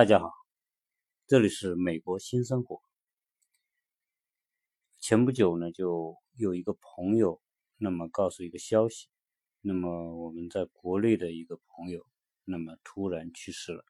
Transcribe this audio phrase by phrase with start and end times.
[0.00, 0.32] 大家好，
[1.26, 2.80] 这里是美国新生活。
[4.98, 7.42] 前不久呢，就有一个朋友，
[7.76, 9.08] 那么告诉一个消息，
[9.60, 12.06] 那么我们在国内的一个朋友，
[12.46, 13.84] 那么突然去世了。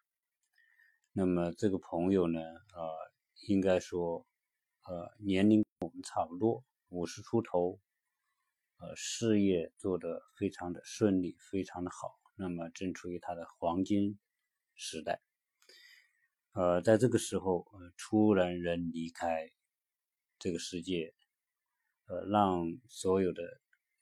[1.12, 3.13] 那么这个朋友呢，呃，
[3.46, 4.27] 应该说，
[4.89, 7.79] 呃，年龄我们差不多，五十出头，
[8.79, 14.18] 呃，事业做得非常的顺利，非常的好，那么正处于他的黄金
[14.75, 15.22] 时代。
[16.53, 19.50] 呃，在这个时候，呃，突然人离开。
[20.43, 21.13] 这个世界，
[22.07, 23.43] 呃，让所有的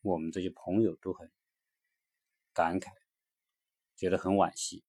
[0.02, 1.29] 我们这些朋友都很
[2.52, 2.93] 感慨，
[3.97, 4.84] 觉得很惋惜。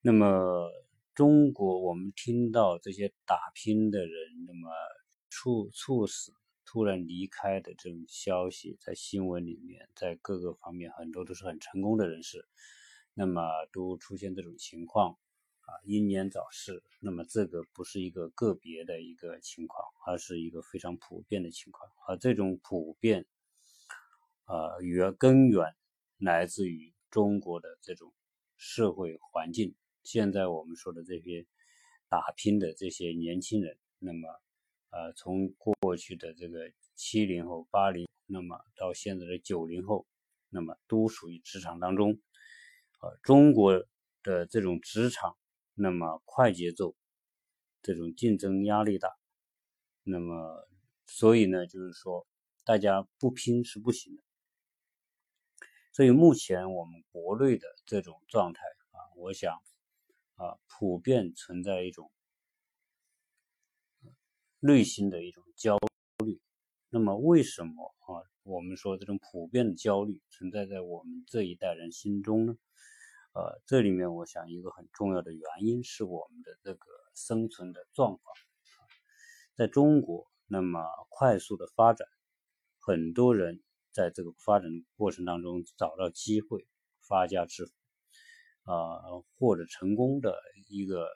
[0.00, 0.68] 那么，
[1.14, 4.68] 中国我们听到这些打拼的人，那么
[5.30, 6.34] 猝猝死、
[6.64, 12.48] 突然离开的这种消息，在新闻里面，在各个方面，很多都是很成功的人士，
[13.14, 15.16] 那么都出现这种情况。
[15.64, 21.88] 啊，英年早逝，那么这个不是一个个别的一个情况，而是一个非常普遍的情况。
[22.08, 23.24] 而这种普遍，
[24.44, 25.72] 啊，源根源
[26.18, 28.12] 来自于中国的这种
[28.56, 29.74] 社会环境。
[30.02, 31.46] 现在我们说的这些
[32.08, 34.28] 打拼的这些年轻人，那么，
[34.90, 40.08] 呃，从过去的这个七零后、八零，那么到现在的九零后，
[40.48, 42.20] 那么都属于职场当中，
[43.00, 43.86] 呃，中国
[44.24, 45.36] 的这种职场。
[45.74, 46.94] 那么快节奏，
[47.82, 49.08] 这种竞争压力大，
[50.02, 50.68] 那么
[51.06, 52.26] 所以呢，就是说
[52.64, 54.22] 大家不拼是不行的。
[55.92, 59.54] 所以目前我们国内的这种状态啊，我想
[60.36, 62.10] 啊，普遍存在一种
[64.60, 65.78] 内心的一种焦
[66.24, 66.40] 虑。
[66.88, 68.22] 那么为什么啊？
[68.42, 72.56] 我们说这种普遍的焦虑存在在我们这一代人心中呢？
[73.34, 78.36] 呃，这里面我想一个很重要的原因是我们的这个生存的状况，
[79.56, 82.06] 在中国那么快速的发展，
[82.78, 86.66] 很多人在这个发展过程当中找到机会
[87.08, 87.72] 发家致富，
[88.70, 89.00] 啊，
[89.38, 90.36] 或者成功的
[90.68, 91.08] 一个，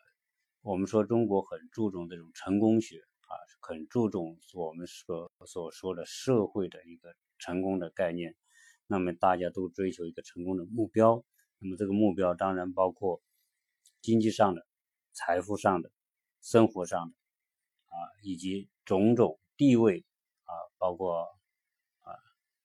[0.63, 8.35] 我们说中国很注重这种成功学啊，很注重我们所所说的社会的一个成功的概念，
[8.87, 11.23] 那么大家都追求一个成功的目标。
[11.67, 13.21] 那么这个目标当然包括
[14.01, 14.65] 经济上的、
[15.13, 15.91] 财富上的、
[16.41, 17.15] 生活上的
[17.87, 20.05] 啊，以及种种地位
[20.45, 21.23] 啊，包括
[22.03, 22.15] 啊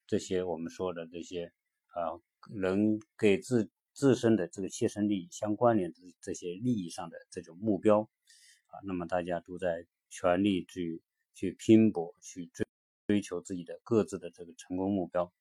[0.06, 1.52] 这些我们说的这些
[1.88, 2.14] 啊，
[2.54, 8.08] 能给自自身的这个切身利益相关联的这些利益上的这种目标
[8.66, 11.02] 啊，那么大家都在全力去
[11.34, 12.64] 去拼搏，去追
[13.08, 15.32] 追求自己的各自的这个成功目标，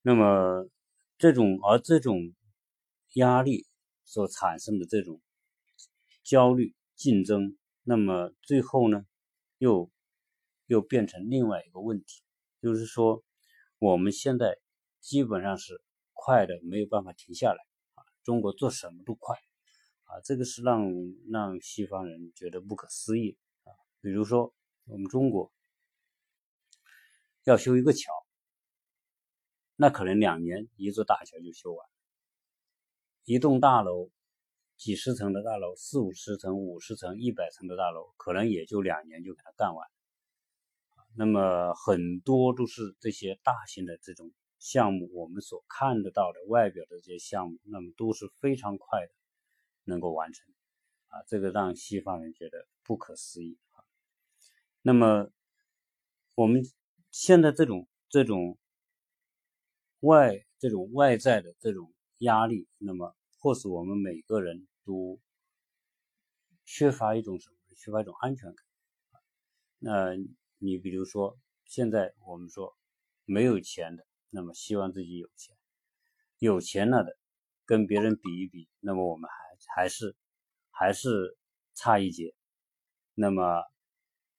[0.00, 0.66] 那么。
[1.18, 2.34] 这种而这种
[3.14, 3.66] 压力
[4.04, 5.22] 所产生的这种
[6.22, 9.06] 焦虑竞争，那么最后呢，
[9.56, 9.90] 又
[10.66, 12.22] 又变成另外一个问题，
[12.60, 13.24] 就是说
[13.78, 14.58] 我们现在
[15.00, 15.80] 基本上是
[16.12, 19.36] 快的没有办法停下来啊，中国做什么都快
[20.04, 20.92] 啊，这个是让
[21.30, 23.72] 让西方人觉得不可思议啊。
[24.02, 24.52] 比如说
[24.84, 25.50] 我们中国
[27.44, 28.25] 要修一个桥。
[29.78, 31.86] 那可能两年一座大桥就修完，
[33.24, 34.10] 一栋大楼，
[34.78, 39.86] 几十层的大楼，四五十层、五十层、一百层的大楼，可能也就两年就给它干完。
[41.14, 49.12] 那么很多都是这些大型的这种项目，我们所看得到的外表的这些项目，那么都是非常快的
[49.84, 50.46] 能够完成。
[51.08, 53.84] 啊，这个让西方人觉得不可思议啊。
[54.80, 55.30] 那么
[56.34, 56.62] 我们
[57.10, 58.56] 现在这种这种。
[60.06, 65.20] 外这种外在的这种压力，那么迫使我们每个人都
[66.64, 67.56] 缺乏一种什么？
[67.76, 68.64] 缺乏一种安全感。
[69.78, 70.14] 那
[70.56, 72.74] 你比如说，现在我们说
[73.26, 75.54] 没有钱的，那么希望自己有钱；
[76.38, 77.18] 有钱了的，
[77.66, 79.36] 跟别人比一比，那么我们还
[79.82, 80.16] 还是
[80.70, 81.36] 还是
[81.74, 82.34] 差一截。
[83.12, 83.62] 那么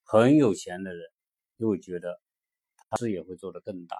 [0.03, 1.07] 很有钱的人
[1.57, 2.19] 又觉得
[2.89, 3.97] 他事业会做得更大。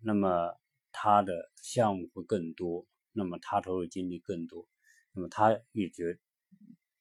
[0.00, 0.52] 那么
[0.92, 4.68] 他的项目会更多，那么他投入精力更多，
[5.12, 6.18] 那么他也觉，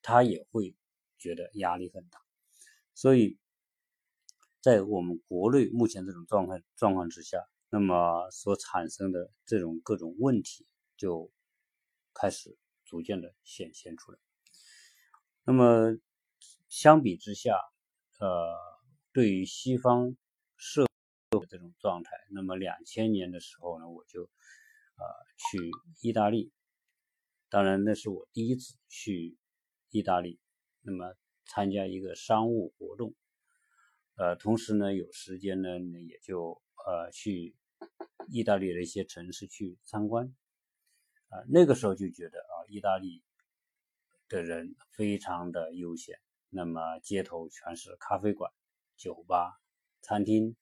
[0.02, 0.76] 他也会
[1.18, 2.20] 觉得压力很大，
[2.96, 3.38] 所以
[4.62, 7.38] 在我们国内目前这种状况状况之下，
[7.70, 10.66] 那么所产生的这种各种问题
[10.98, 11.32] 就
[12.14, 14.20] 开始逐渐的显现出来。
[15.44, 15.98] 那么
[16.70, 17.56] 相比之下，
[18.20, 18.56] 呃，
[19.12, 20.16] 对于西方
[20.56, 20.86] 社
[21.52, 25.04] 这种状态，那么两千年的时候呢，我就呃
[25.36, 25.70] 去
[26.02, 26.54] 意大利
[27.50, 29.38] 当然那是我第一次去
[29.90, 30.40] 意大利，
[30.80, 31.14] 那么
[31.46, 33.14] 参加一个商务活动，
[34.16, 35.78] 呃，同时呢有时间呢
[36.08, 37.54] 也就呃去
[38.30, 40.34] 意大利的一些城市去参观，
[41.28, 43.22] 啊，那个时候就觉得啊，意大利
[44.30, 48.50] 的人非常的悠闲，那么街头全是咖啡馆、
[48.96, 49.60] 酒吧、
[50.02, 50.56] 餐厅。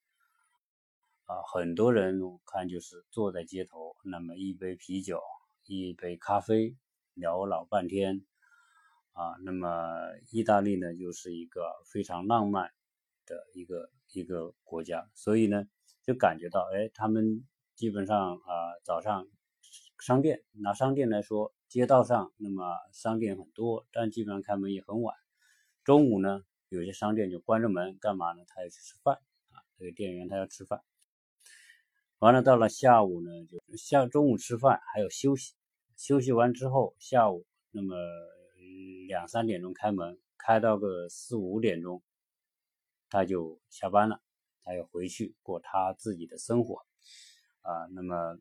[1.29, 5.21] 啊，很多人我看就是坐在街头，那么一杯啤酒，
[5.67, 6.75] 一杯咖啡，
[7.13, 8.25] 聊老半天。
[9.11, 9.69] 啊，那么
[10.31, 12.71] 意大利呢，就是一个非常浪漫
[13.27, 15.67] 的一个一个国家，所以呢，
[16.01, 19.27] 就感觉到，哎，他们基本上啊，早上
[19.99, 25.15] 商店拿商店来说，街道上那么商店很多，但基本上开门也很晚。
[25.83, 28.41] 中午呢，有些商店就关着门，干嘛呢？
[28.47, 29.17] 他要去吃饭
[29.51, 30.81] 啊，这个店员他要吃饭。
[32.19, 35.54] 完了，到了下午呢，就下中午吃饭，还有休息。
[35.95, 37.95] 休息完之后，下午那么
[39.07, 42.04] 两三点钟开门，开到个四五点钟，
[43.10, 44.21] 他就下班了，
[44.66, 46.86] 他要回去过他自己的生活
[47.62, 47.86] 啊。
[47.94, 48.38] 那么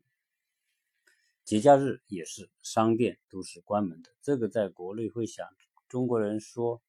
[1.45, 4.09] 节假日也是，商店都是关门的。
[4.21, 5.47] 这个在国内会想，
[5.87, 6.81] 中国人说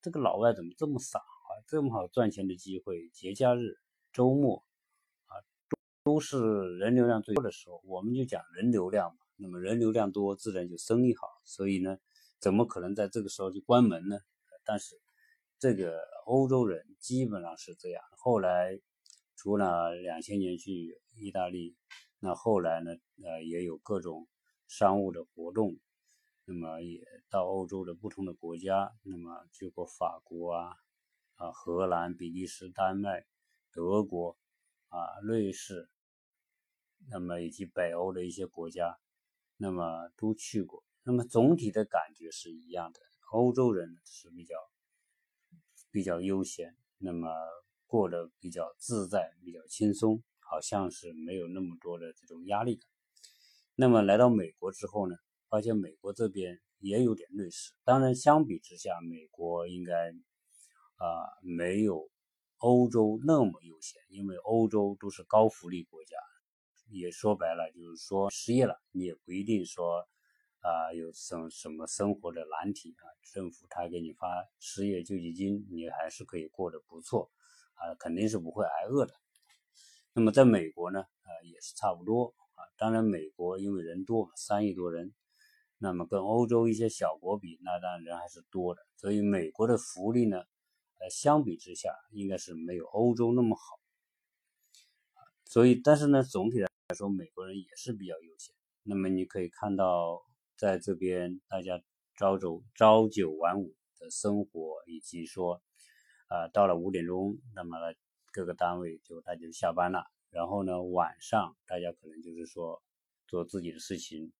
[0.00, 1.50] 这个老外怎么这么傻啊？
[1.66, 3.76] 这么好赚钱的机会，节假日、
[4.14, 4.64] 周末。
[6.08, 6.38] 都是
[6.78, 9.18] 人流量最多的时候，我们就讲人流量嘛。
[9.36, 11.28] 那么人流量多，自然就生意好。
[11.44, 11.98] 所以呢，
[12.40, 14.18] 怎么可能在这个时候就关门呢？
[14.64, 14.98] 但是
[15.58, 18.02] 这个欧洲人基本上是这样。
[18.16, 18.80] 后来
[19.36, 21.76] 除了两千年去意大利，
[22.20, 24.26] 那后来呢，呃，也有各种
[24.66, 25.76] 商务的活动，
[26.46, 30.72] 那么也到欧洲的不同的国家，那么去过法国啊、
[31.36, 33.26] 啊荷兰、比利时、丹麦、
[33.74, 34.38] 德国
[34.88, 35.90] 啊、瑞士。
[37.10, 38.98] 那么以及北欧的一些国家，
[39.56, 40.84] 那么都去过。
[41.04, 43.00] 那么总体的感觉是一样的，
[43.32, 44.56] 欧洲人是比较
[45.90, 47.30] 比较悠闲，那么
[47.86, 52.86] 过得比较自在、比较轻松，好像是没有那么多的这种压力感。
[53.74, 55.16] 那么来到美国之后呢，
[55.48, 57.72] 发现美国这边也有点类似。
[57.84, 60.10] 当然，相比之下，美国应该
[60.96, 61.06] 啊
[61.42, 62.10] 没有
[62.58, 66.16] 欧洲那么悠闲，因为欧洲都是高福利国家。
[66.90, 70.08] 也说白了，就是说失业了，你也不一定说
[70.60, 74.26] 啊有什什么生活的难题啊，政府他给你发
[74.58, 77.30] 失业救济金，你还是可以过得不错
[77.74, 79.14] 啊，肯定是不会挨饿的。
[80.14, 85.12] 那么在美国呢，啊也是差不多啊，当然美国因为人多，三亿多人，
[85.78, 90.38] 那么跟欧洲一些小国比，那当然人还是多的，所以美国的福利呢，
[90.98, 93.78] 呃相比之下应该是没有欧洲那么好。
[95.44, 96.67] 所以，但是呢，总体来。
[96.90, 98.54] 来说，美国人也是比较悠闲。
[98.82, 100.22] 那么你可以看到，
[100.56, 101.82] 在这边大家
[102.16, 105.60] 朝九朝九晚五的生活，以及说，
[106.28, 107.76] 啊，到了五点钟，那么
[108.32, 110.02] 各个单位就大家下班了。
[110.30, 112.82] 然后呢，晚上大家可能就是说
[113.26, 114.32] 做自己的事情，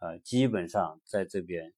[0.00, 1.72] 呃，基本上在这边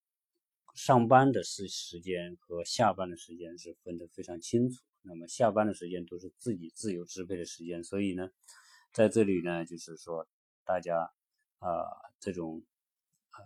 [0.74, 4.82] 上班的时时间和下班的时间是分得非常清楚。
[5.02, 8.30] 那么下班的时间都是自己自由支配的时间，所以呢。
[8.92, 10.26] 在这里呢，就是说，
[10.64, 11.12] 大家
[11.58, 11.86] 啊，
[12.18, 12.64] 这种
[13.30, 13.38] 啊，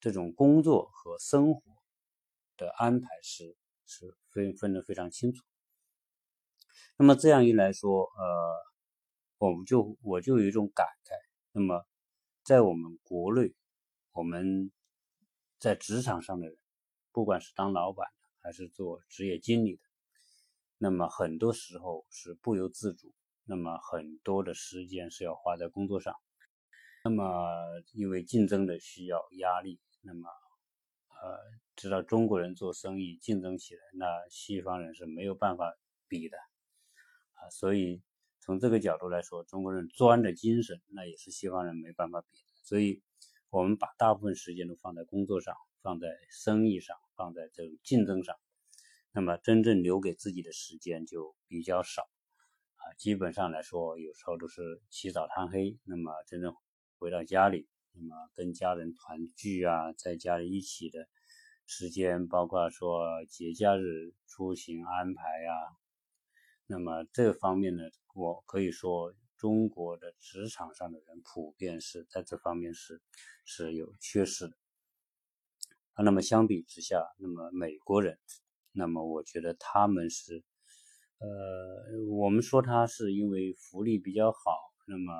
[0.00, 1.62] 这种工作和生活
[2.56, 5.42] 的安排是是分分得非常清楚。
[6.96, 8.54] 那么这样一来说，呃，
[9.38, 11.12] 我们就我就有一种感慨。
[11.52, 11.86] 那么，
[12.44, 13.54] 在我们国内，
[14.12, 14.70] 我们
[15.58, 16.58] 在职场上的人，
[17.12, 19.82] 不管是当老板的还是做职业经理的，
[20.76, 23.14] 那么很多时候是不由自主。
[23.48, 26.14] 那么很多的时间是要花在工作上，
[27.02, 27.24] 那么
[27.94, 30.28] 因为竞争的需要压力，那么
[31.08, 31.38] 呃，
[31.74, 35.74] 知道中国人做生意竞争起来，那西方人是没有办法
[36.08, 36.36] 比的
[37.36, 38.02] 啊，所以
[38.38, 42.44] 从这个角度来说，中国人钻的精神，那也是西方人没办法比的。
[42.64, 43.02] 所以，
[43.48, 48.36] 我们把大部分时间都放在工作上，放在生意上，放在这种竞争上，
[49.12, 52.06] 那么真正留给自己的时间就比较少。
[52.78, 55.78] 啊基本上来说，有时候都是起早贪黑。
[55.84, 56.54] 那么真正
[56.98, 61.08] 回到家里，那么跟家人团聚啊，在家里一起的
[61.66, 65.52] 时间，包括说节假日出行安排啊，
[66.66, 67.82] 那么这方面呢，
[68.14, 73.02] 我可以说中国的职场上的人普遍是在这方面是
[73.44, 74.56] 是有缺失的。
[76.02, 78.18] 那么相比之下，那么美国人，
[78.70, 80.44] 那么我觉得他们是。
[81.20, 85.12] 呃，我们说它是因为福利比较好，那么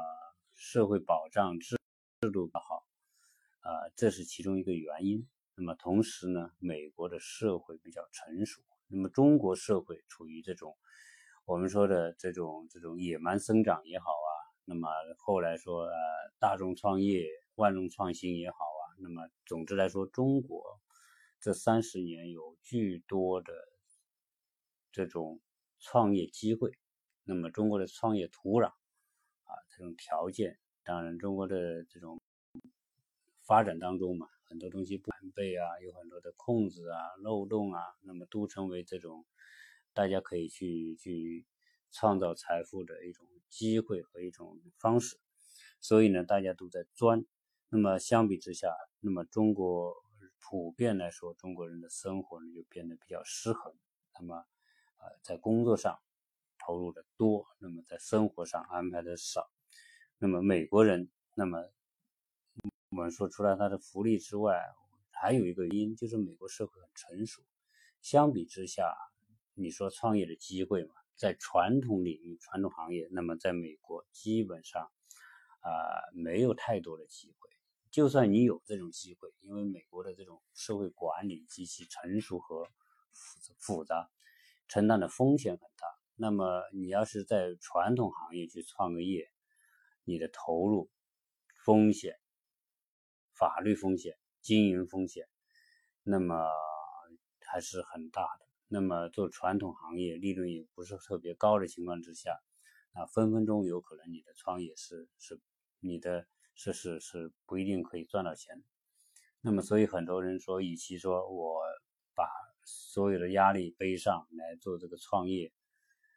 [0.55, 1.77] 社会保障制
[2.21, 2.87] 制度不好，
[3.61, 5.27] 啊，这是其中一个原因。
[5.57, 10.77] 那么同时呢，美国的社会比较成熟，那么中国社会处于这种
[11.45, 14.31] 我们说的这种这种野蛮生长也好啊，
[14.67, 15.93] 那么后来说呃
[16.39, 17.27] 大众创业、
[17.57, 20.79] 万众创新也好啊，那么总之来说，中国
[21.41, 23.53] 这三十年有巨多的
[24.93, 25.41] 这种
[25.81, 26.73] 创业机会，
[27.25, 32.21] 那么中国的创业土壤啊这种条件，当然中国的这种
[33.43, 34.29] 发展当中嘛。
[34.51, 39.27] 很多东西不完备啊，有很多的空子啊、漏洞啊，那么都成为这种
[39.93, 41.45] 大家可以去去
[41.91, 45.21] 创造财富的一种机会和一种方式。
[45.83, 47.27] 所以呢，大家都在钻。
[47.69, 49.95] 那么相比之下，那么中国
[50.41, 53.75] 普遍来说，中国人的生活呢就变得比较失衡。
[54.19, 54.47] 那么，
[54.99, 55.99] 呃，在工作上
[56.59, 59.51] 投入的多，那么在生活上安排的少。
[60.19, 61.59] 那么美国人，那么。
[62.91, 64.59] 我们说，除了他的福利之外，
[65.13, 67.45] 还有一个因，就是美国社会很成熟。
[68.01, 68.97] 相比之下，
[69.53, 74.91] 你说创业的机会嘛，在传统领域、传统行业，那么在美国基本上
[75.61, 75.71] 啊
[76.15, 77.51] 没有太多的机会。
[77.91, 82.65] 就算你有这种机会，因为美国的这种社会管理极其成熟和
[83.13, 84.11] 复复杂，
[84.69, 85.87] 承担的风险很大。
[86.15, 89.29] 那么你要是在传统行业去创个业，
[90.05, 90.89] 你的投入
[91.65, 92.17] 风险。
[93.35, 95.29] 法律风险、经营风险，
[96.03, 96.51] 那么
[97.47, 98.49] 还是很大的。
[98.67, 102.37] 那么做传统行业，利润也不是特别高的情况之下，
[102.93, 105.41] 那，分分钟有可能你的创业是是
[105.79, 108.61] 你的是是是不一定可以赚到钱。
[109.41, 111.63] 那么，所以很多人说，与其说我
[112.69, 115.53] 所有的压力背上来做这个创业，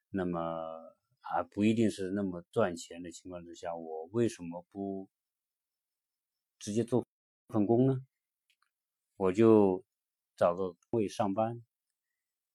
[0.10, 5.08] 那么还不一定是那么赚钱的情况之下，我为什么不
[6.60, 7.06] 直接做？
[7.48, 8.06] 份工呢，
[9.18, 9.84] 我就
[10.38, 11.62] 找个位上班，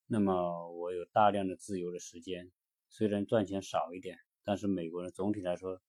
[0.06, 2.50] 那么我有大量的自由的时间，
[2.88, 5.82] 虽然赚钱少一点，但是美国人总体来说，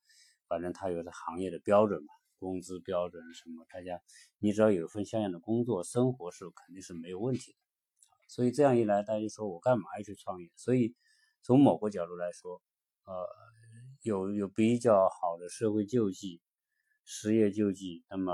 [0.50, 4.02] 反正他有的行业的标准嘛，工资标准什么，大家
[4.40, 7.58] 你只要有一份像样的工作，生活是肯定是没有问题的。
[8.28, 10.50] 所以这样一来，大家就说我干嘛要去创业？
[10.56, 10.96] 所以
[11.42, 12.62] 从某个角度来说，
[13.06, 13.28] 呃，
[14.02, 16.42] 有有比较好的社会救济、
[17.06, 18.34] 失业救济，那么。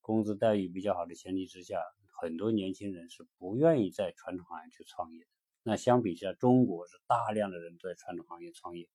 [0.00, 1.82] 工资待遇比较好的前提之下，
[2.22, 5.26] 很多年轻人是不愿意在传统行业去创业的。
[5.64, 8.88] 那相比之下，中国是大量的人在传统行业创业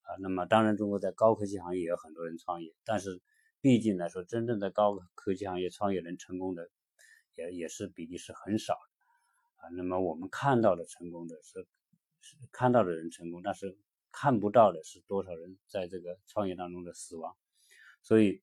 [0.00, 0.16] 啊。
[0.20, 3.20] 那么当然，中国在高科技行业也有很多人创业，但是
[3.60, 6.70] 毕竟来说，真正在高科技行业创业能成功的，
[7.34, 9.68] 也也是比例是很少的啊。
[9.76, 11.66] 那么我们看到的成功的是
[12.20, 13.78] 是看到的人成功，但是
[14.10, 17.36] 看不到的是多少人在这个创业当中的死亡。
[18.02, 18.42] 所以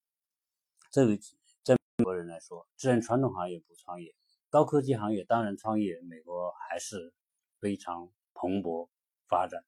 [0.92, 1.18] 这个。
[1.64, 4.16] 在美国人来说，既然传统行业不创业，
[4.50, 7.14] 高科技行业当然创业，美国还是
[7.60, 8.90] 非常蓬勃
[9.28, 9.64] 发展。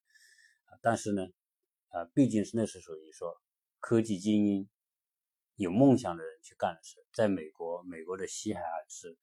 [0.81, 1.27] 但是呢，
[1.89, 3.39] 啊，毕竟是那是属于说
[3.79, 4.67] 科技精英、
[5.55, 6.97] 有梦想的人去干的事。
[7.13, 9.17] 在美国，美国的西海岸是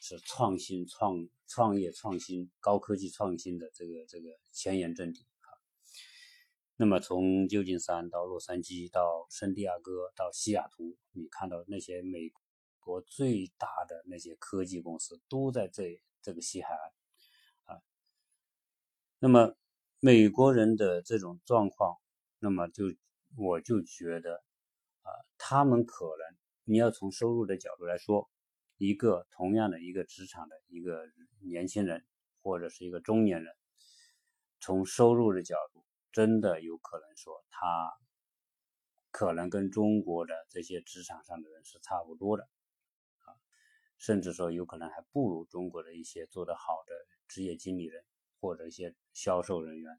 [0.00, 5.48] 是创新、创创业、创新、高科技创新的这个这个前沿阵地啊。
[6.76, 12.32] 那么从旧金山到洛杉矶，到圣地亚哥，到西雅图，你看到那些美。
[12.84, 17.80] 国最大的那些科技公司都在这这个西海岸啊。
[19.20, 19.54] 那么
[20.00, 21.96] 美国人的这种状况，
[22.40, 22.86] 那么就
[23.36, 24.42] 我就觉得
[25.02, 28.30] 啊，他们可能你要从收入的角度来说，
[28.76, 31.04] 一个同样的一个职场的一个
[31.40, 32.04] 年轻人
[32.42, 33.54] 或者是一个中年人，
[34.60, 37.92] 从收入的角度，真的有可能说他
[39.10, 42.44] 可能跟中国的这些职场上的人是差不多的
[43.20, 43.34] 啊。
[43.98, 46.94] 甚至说有可能还不如中国的一些做得好的
[47.28, 48.04] 职业经理人
[48.40, 49.92] 或者一些销售人员，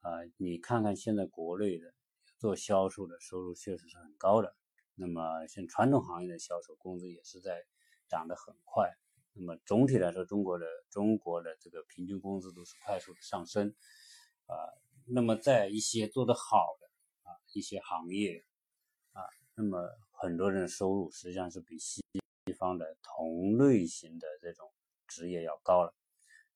[0.00, 1.94] 啊，你看看现在国内的
[2.42, 4.56] 做销售的收入确实是很高的。
[4.96, 7.64] 那么像传统行业的销售工资也是在
[8.08, 8.90] 涨得很快。
[9.32, 13.72] 那么总体来说，中国的中国的这个平均工资都是快速的上升，
[14.46, 14.58] 啊，
[15.06, 18.44] 那么在一些做得好的啊一些行业
[19.12, 19.22] 啊，
[19.54, 22.02] 那么很多人的收入实际上是比西。
[22.44, 24.68] 地方的同类型的这种
[25.06, 25.94] 职业要高了，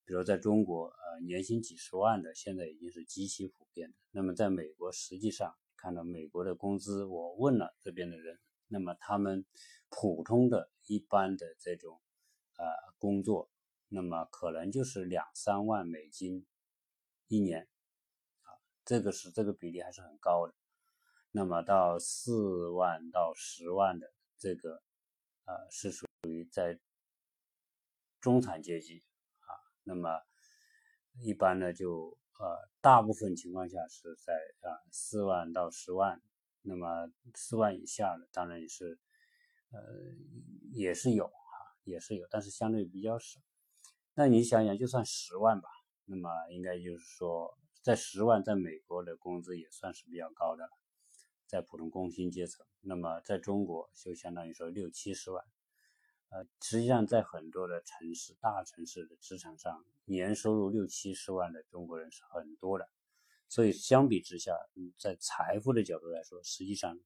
[0.05, 3.95] 比如在中国，呃，年薪几十万的现在已经是极其普遍的。
[4.11, 9.45] 那么在美国，实际上看到美国的工资，我问了这边的人，那么他们
[9.89, 12.01] 普通的一般的这种
[12.57, 12.65] 呃
[12.99, 13.51] 工作，
[13.89, 16.47] 那么可能就是两三万美金
[17.29, 17.69] 一年，
[18.43, 18.49] 啊，
[18.85, 20.55] 这个是这个比例还是很高的。
[21.31, 24.83] 那么到四万到十万的这个，
[25.45, 26.81] 呃，是属于在
[28.21, 29.05] 中产阶级
[29.41, 29.53] 啊。
[29.85, 30.23] 那么
[31.21, 34.35] 一般呢，就呃，大部分情况下是在
[34.69, 36.21] 啊四万到十万。
[36.69, 38.99] 那么四万以下的，当然也是，
[39.71, 39.79] 呃，
[40.73, 43.41] 也是有啊，也是有，但是相对比较少。
[44.15, 45.69] 那你想想，就算十万吧，
[46.07, 50.71] 那么应该就是说，在十万，在美国的工资也算是比较高的了。
[51.47, 55.45] 在普通工薪阶层，那么在中国就相当于说六七十万，
[56.29, 62.89] 呃，实际上在很多的城市、大城市的职场上，年收入六七十万的中国人是很多的，
[63.49, 64.57] 所以相比之下，
[64.99, 66.99] 在财富的角度来说，实际上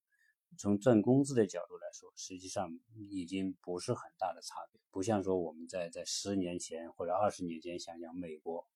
[0.59, 2.71] 从挣工资的角度来说，实际上
[3.11, 8.67] 已经不是很大的差别，不像说我们在在十年前或者二十年前想想美国，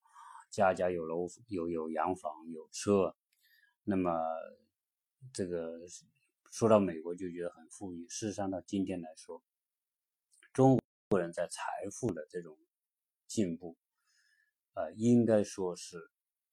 [0.50, 3.16] 家家有楼有有洋房有车，
[3.84, 4.12] 那么。
[5.32, 5.80] 这个
[6.52, 9.42] 说到美国就觉得很富裕，事实上到今天来说，
[10.54, 11.60] 中国人在财
[11.92, 12.56] 富的这种
[13.26, 13.76] 进步，
[14.72, 15.98] 呃，应该说是，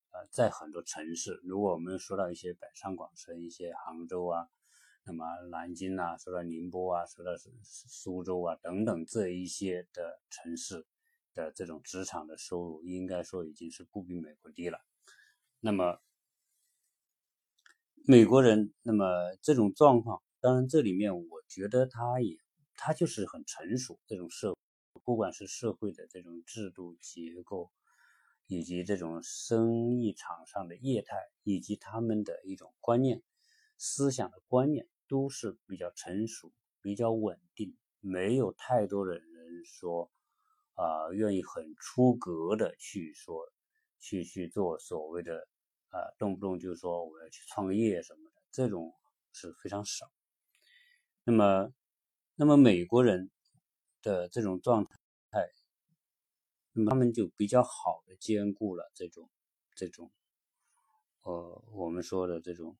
[0.10, 4.50] 呃，在很多城市，如果我们说到一些北上广深，一些杭州啊，
[5.06, 10.86] 那么南京啊，说到宁波啊，说到苏苏州啊等等这一些的城市
[11.36, 14.80] 的这种职场的收入，应该说已经是不比美国低了，
[15.60, 16.02] 那么。
[18.08, 19.06] 美国人，那么
[19.44, 22.36] 这种状况，当然这里面我觉得他也，
[22.84, 24.58] 他就是很成熟这种社，
[25.04, 27.72] 不管是社会的这种制度结构，
[28.48, 33.22] 以及这种生意场上的业态，以及他们的一种观念、
[33.78, 40.12] 思想的观念，都是比较成熟、比较稳定，没有太多的人说，
[40.74, 43.48] 啊，愿意很出格的去说，
[44.00, 45.48] 去去做所谓的。
[45.92, 48.94] 啊，动不动就说我要去创业什么的，这种
[49.34, 50.10] 是非常少。
[51.26, 51.74] 那么，
[52.42, 53.30] 那么美国人
[54.02, 54.84] 的这种状
[55.30, 55.48] 态，
[56.72, 59.30] 那么他们就比较好的兼顾了这种
[59.76, 60.12] 这种，
[61.22, 62.80] 呃，我们说的这种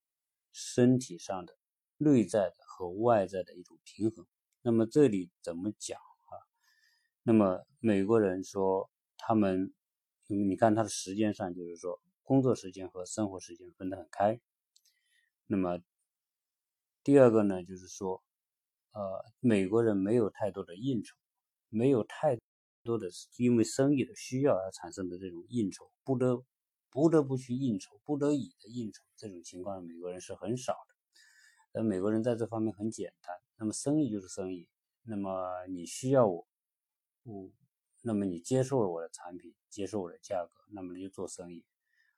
[0.52, 1.56] 身体上的
[1.98, 4.26] 内在的和外在的一种平衡。
[4.64, 6.34] 那么这里怎么讲啊？
[7.22, 9.72] 那么美国人说他们，
[10.26, 12.02] 你看他的时间上就是说。
[12.24, 14.40] 工作时间和生活时间分得很开。
[15.48, 15.80] 那么
[17.04, 18.24] 第二个呢，就是说，
[18.94, 21.16] 呃，美国人没有太多的应酬，
[21.70, 22.38] 没有太
[22.84, 26.44] 多的因为生意的需要而产生的这种应酬，不得
[26.90, 30.96] 不得不去应酬，不得已的应酬，这种情况美国人是很少的。
[31.74, 34.68] 那美国人在这方面很简单，那么生意就是生意，
[35.04, 36.46] 那么你需要我，
[37.24, 37.50] 我，
[38.02, 41.64] 那么你接受了我的产品，接受我的价格，那么你就做生意。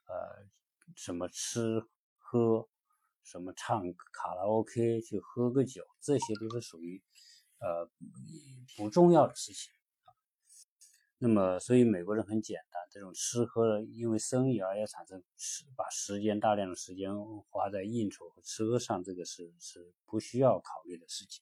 [0.07, 0.47] 呃，
[0.95, 1.85] 什么吃
[2.17, 2.67] 喝，
[3.23, 3.81] 什么唱
[4.11, 7.01] 卡拉 OK 去喝个酒，这些都是属于
[7.59, 7.89] 呃
[8.77, 9.71] 不重要的事情
[11.19, 17.11] 那么，所以美国人很简单，这种吃喝因为生意而要产生时把时间大量的时间
[17.49, 21.41] 花在应酬和吃喝上，这个是是不需要考虑的事情。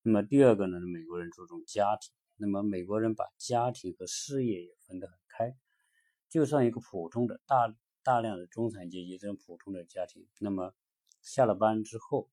[0.00, 5.54] 那么第二个呢，美国人注重家庭，那么美国人把家庭和事业也分得很开。
[6.30, 7.68] 就算一个普通的大
[8.08, 10.74] 大量的中产阶级这种普通的家庭，那么
[11.20, 12.30] 下了班之后，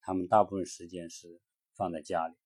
[0.00, 1.40] 他们大部分时间是
[1.74, 2.36] 放在家里。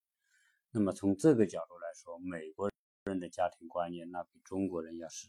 [0.71, 2.73] 那么从这个角度来说，美国
[3.05, 5.29] 人的家庭观念那比中国人要是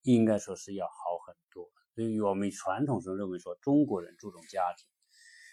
[0.00, 1.70] 应该说是要好很多。
[1.94, 4.88] 所以我们传统上认为说中国人注重家庭。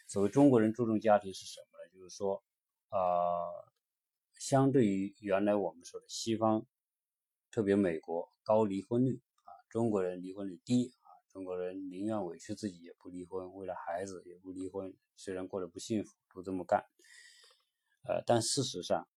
[0.08, 1.92] 所谓中国人注重家庭是什么呢？
[1.92, 2.42] 就是说，
[2.92, 3.68] 呃，
[4.36, 6.66] 相对于原来我们说的西方，
[7.52, 8.32] 特别美国。
[8.42, 9.22] 高离婚率，
[9.70, 16.84] 中国人离婚率低啊，中国人宁愿委屈自己也不离婚，为了孩子也不离婚，虽然过得不幸福，都这么干。
[18.02, 19.08] 呃，但事实上，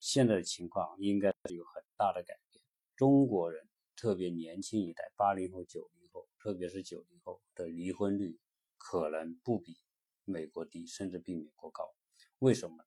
[0.00, 2.64] 现在的情况应该是有很大的改变。
[2.96, 8.40] 中国人特别年轻一代，八零后、九零后，特别是九零后的离婚率
[8.78, 9.76] 可能不比
[10.24, 11.94] 美国低，甚至比美国高。
[12.38, 12.84] 为什么呢？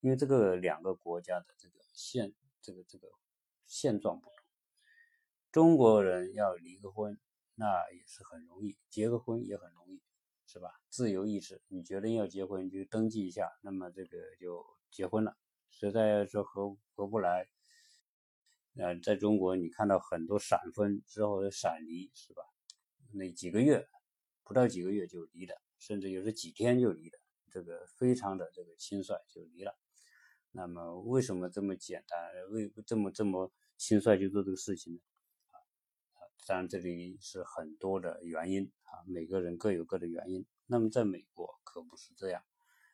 [0.00, 3.08] 因为这个两个国家的这个现这个这个
[3.66, 4.30] 现状不。
[5.50, 7.18] 中国人要离个婚，
[7.54, 10.02] 那也是很容易；结个婚也很容易，
[10.46, 10.70] 是吧？
[10.90, 15.36] 自由意志，你决定要结婚就登记一下，那么这个就结婚了。
[15.70, 17.48] 实在说合合不来，
[18.76, 22.42] 呃，在中国你看到很多闪婚之后的闪离，是吧？
[23.12, 23.88] 那几个月，
[24.44, 27.18] 不到几个月就离的，甚至有时几天就离的，
[27.50, 29.74] 这个非常的这个轻率就离了。
[30.52, 32.18] 那么为什么这么简单？
[32.50, 35.00] 为这么这么轻率就做这个事情呢？
[36.48, 40.46] 当然这里是很多的原因啊，每个人各有各的原因。
[40.64, 42.42] 那么在美国可不是这样，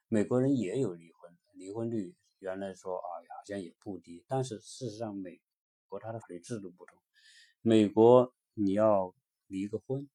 [0.09, 5.40] 美国人也有离婚，离婚率原来说啊好像也不低，但是事实上美
[5.87, 6.99] 国它的法律制度不同，
[7.62, 9.14] 美国你要
[9.47, 10.11] 离个婚，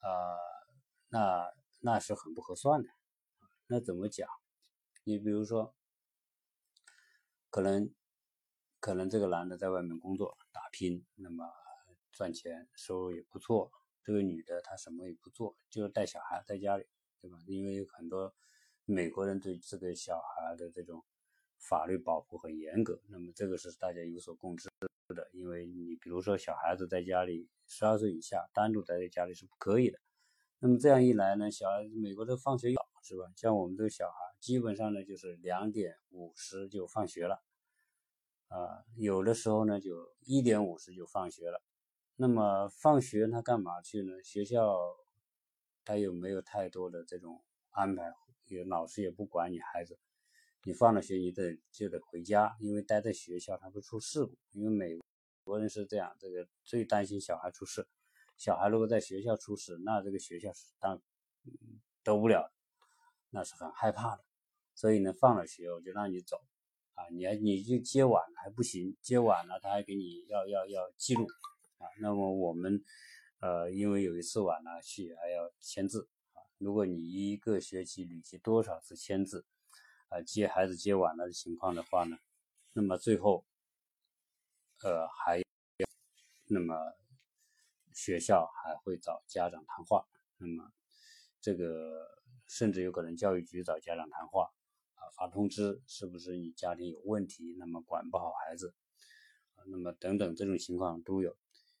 [0.00, 0.34] 啊，
[1.10, 2.88] 那那是很不合算的。
[3.68, 4.28] 那怎么讲？
[5.04, 5.76] 你比如说，
[7.50, 7.94] 可能
[8.80, 11.48] 可能这个男的在外面工作打拼，那么
[12.22, 13.68] 赚钱收入也不错。
[14.04, 16.86] 这个女的她什么也不做，就是带小孩在家里，
[17.20, 17.36] 对吧？
[17.48, 18.32] 因为很多
[18.84, 21.04] 美国人对这个小孩的这种
[21.58, 24.68] 法律保护很严格，那么这个是大家有所共知
[25.08, 25.28] 的。
[25.32, 29.98] 因为你比如说小孩子在家里十二岁以下单独待在家里是不可以的。
[30.60, 33.24] 那么这样一来呢，小孩子美国的放学早是吧？
[33.34, 37.42] 像我们这个小孩基本上呢就是两点五十就放学了，
[38.46, 41.60] 啊，有的时候呢就一点五十就放学了。
[42.16, 44.22] 那么放学他干嘛去呢？
[44.22, 44.78] 学校
[45.84, 48.12] 他有没有太多的这种安排？
[48.46, 49.98] 有老师也不管你孩子，
[50.64, 54.36] 你放了学你得就得回家，因为待在学校他会出事故。
[54.50, 54.98] 因为美
[55.42, 57.88] 国人是这样，这个最担心小孩出事。
[58.36, 61.00] 小孩如果在学校出事，那这个学校是当
[62.04, 62.52] 得不了，
[63.30, 64.24] 那是很害怕的。
[64.74, 66.36] 所以呢，放了学我就让你走
[66.94, 71.26] 啊，你还你就接晚了还不行，接晚了他还给你要要要记录。
[71.82, 72.84] 啊，那么我们，
[73.40, 76.38] 呃，因为有一次晚了去还要签字啊。
[76.58, 79.44] 如果你一个学期累计多少次签字，
[80.06, 82.16] 啊，接孩子接晚了的情况的话呢，
[82.72, 83.44] 那么最后，
[84.84, 85.42] 呃，还，
[86.46, 86.76] 那么
[87.92, 90.06] 学校还会找家长谈话，
[90.38, 90.70] 那么
[91.40, 94.52] 这个甚至有可能教育局找家长谈话，
[94.94, 98.72] 啊，发通知是不是你家庭有问题，那么管不好孩子，
[99.66, 101.36] 那么等等这种情况都有。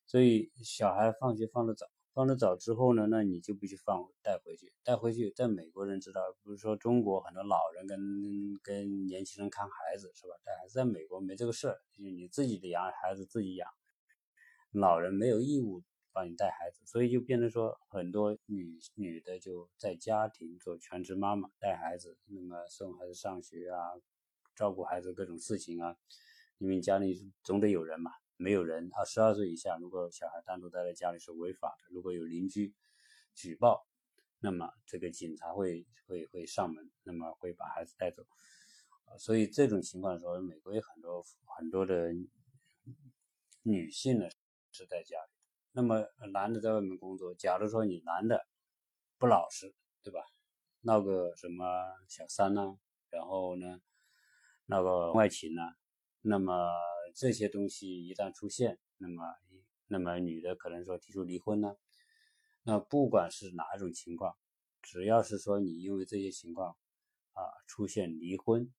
[0.06, 5.30] 所以小孩放学放的早，放的早之后呢，那你就必须放带回去，带回去。
[5.30, 7.98] 在美国人知道，不是说中国很多老人跟
[8.62, 10.34] 跟年轻人看孩子是吧？
[10.44, 13.68] 带孩子在美国没这个事儿，就你自己的养孩子自己养，
[14.72, 23.78] 老人没有义务帮你带孩子，所以就变成说很多女女的就在家庭做全职妈妈带孩子，那么送孩子上学啊，
[24.54, 25.96] 照顾孩子各种事情啊，
[26.58, 28.10] 因为家里总得有人嘛。
[28.42, 31.86] 没有人二，十二岁以下，如果小孩单独待在家里是违法的。
[31.90, 32.74] 如果有邻居
[33.36, 33.86] 举报，
[34.40, 38.26] 那么这个警察会会会上门，那么会把孩子带走。
[39.16, 41.24] 所以这种情况的时候，美国有很多
[41.56, 42.10] 很多的
[43.62, 44.28] 女性呢
[44.72, 45.30] 是在家里，
[45.70, 47.32] 那么男的在外面工作。
[47.36, 48.44] 假如说你男的
[49.18, 50.20] 不老实，对吧？
[50.80, 51.64] 闹个什么
[52.08, 52.76] 小三呢？
[53.08, 53.80] 然后呢，
[54.66, 55.62] 闹个外情呢？
[56.22, 56.72] 那么。
[57.14, 59.22] 这些东西一旦出现，那么
[59.86, 61.76] 那么女的可能说提出离婚呢？
[62.62, 64.36] 那不管是哪一种情况，
[64.82, 66.76] 只要是说你因为这些情况
[67.32, 68.72] 啊出现离婚，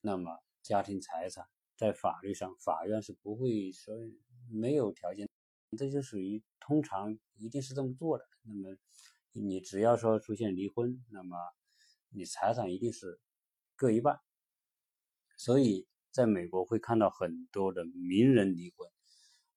[0.00, 3.94] 那么家庭财产在法律上法院是不会说
[4.50, 5.28] 没有条件，
[5.76, 8.24] 这就属于通常一定是这么做的。
[8.42, 8.76] 那么
[9.32, 11.36] 你只要说出现离婚，那么
[12.10, 13.20] 你财产一定是
[13.76, 14.20] 各一半，
[15.36, 15.86] 所以。
[16.18, 18.90] 在美国会看到很多的名人离婚，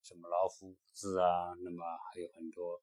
[0.00, 2.80] 什么老虎子啊，那么还有很多，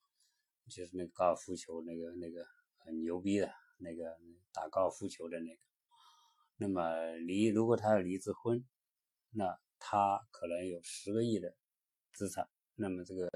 [0.67, 2.45] 就是那个高尔夫球那个那个
[2.79, 4.17] 很牛逼的那个
[4.51, 5.61] 打高尔夫球的那个，
[6.57, 8.61] 那么离如果他要离次婚，
[9.31, 11.55] 那他可能有十个亿的
[12.11, 13.29] 资产，那么这个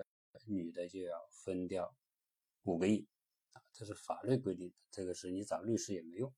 [0.46, 1.96] 女的就要分掉
[2.64, 3.08] 五个亿，
[3.54, 6.34] 啊，这是法律规定，这个是你找律师也没用。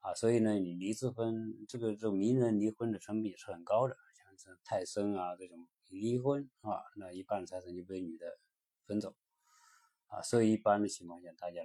[0.00, 8.38] 啊，所以呢，你离次婚，这个这种名人离婚的成本也是很高的，像这泰森啊这种离婚啊，那一半财产就被女的
[8.86, 9.14] 分走，
[10.06, 11.60] 啊，所以一般的情况下，大家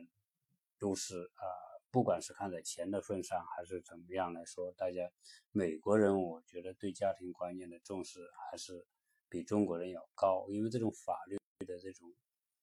[0.78, 1.44] 都是啊，
[1.92, 5.10] 不管是看在钱的份上，还是怎么样来说，大家
[5.52, 8.20] 美国人我觉得对家庭观念的重视
[8.52, 8.86] 还是
[9.30, 12.14] 比中国人要高，因为这种法律的这种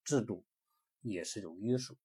[0.04, 0.44] 制度
[1.00, 1.96] 也是一种约束。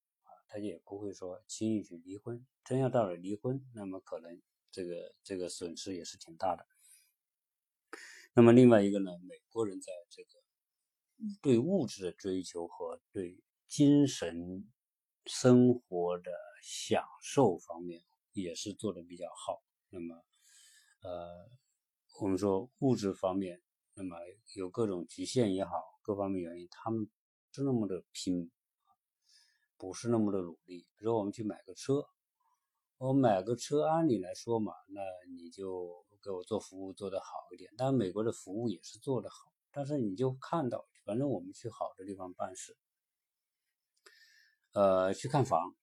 [0.48, 6.66] 他也不会说轻易去离婚，真要到了离婚，那么可能这个这个损失也是挺大的。
[8.32, 10.30] 那么另外一个呢，美国人在这个
[11.42, 14.70] 对物质的追求和对精神
[15.26, 16.32] 生活的
[16.62, 19.62] 享受方面也是做的比较好。
[19.90, 20.14] 那么，
[21.02, 21.50] 呃，
[22.20, 23.60] 我们说物质方面，
[23.94, 24.16] 那么
[24.54, 27.08] 有各种局限也好，各方面原因，他们
[27.52, 28.50] 是那么的拼。
[29.78, 30.86] 不是那么的努力。
[30.96, 32.04] 比如我们去买个车，
[32.98, 35.00] 我买个车，按理来说嘛，那
[35.32, 37.72] 你就给我做服务做得好一点。
[37.78, 42.76] 但美国的服务也是做得好，但是你就看到，反正我们去好的地方办事，
[44.72, 45.74] 呃，去看房，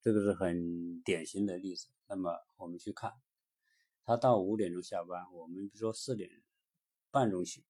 [0.00, 1.88] 这个是很典型的例子。
[2.06, 3.12] 那么我们去看，
[4.04, 6.30] 他到五点钟下班，我们比如说四点
[7.10, 7.66] 半钟去，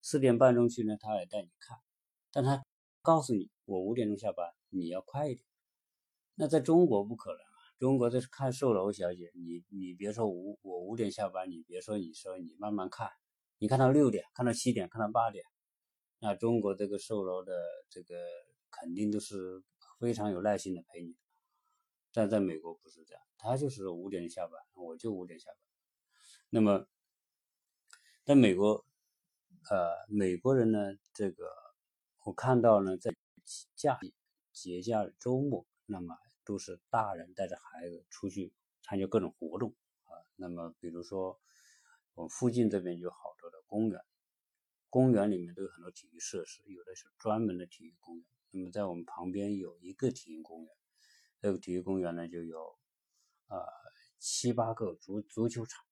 [0.00, 1.78] 四点半钟去呢，他也带你看，
[2.32, 2.64] 但他
[3.02, 5.46] 告诉你，我五点钟下班，你要快一点。
[6.34, 7.56] 那在中国不可能啊！
[7.78, 13.10] 中国这是看售楼小姐，你你别说五我五点下班，你别说你说你慢慢看，
[13.58, 15.44] 你看到六点，看到七点，看到八点，
[16.18, 17.54] 那中国这个售楼的
[17.88, 18.14] 这个
[18.70, 19.62] 肯定都是
[19.98, 21.16] 非常有耐心的陪你。
[22.12, 25.58] 但在美国不是这样，他就是五点下班，我就五点下班。
[26.50, 26.86] 那么
[28.24, 28.84] 在美国，
[29.70, 31.50] 呃，美国人呢，这个
[32.24, 33.14] 我看到呢，在
[33.74, 33.98] 假
[34.56, 36.16] 节假日周末，那么。
[36.46, 40.14] 都是大人带着孩子出去参加各种活动啊。
[40.36, 41.40] 那么，比如说
[42.14, 44.00] 我们附近这边有好多的公园，
[44.88, 48.24] 公园里面都有很多体育设施，有的是专门的体育公园。
[48.52, 50.72] 那么，在我们旁边有一个体育公园，
[51.40, 52.78] 这个体育公园呢就有
[53.48, 53.66] 呃
[54.20, 55.84] 七八个足足球场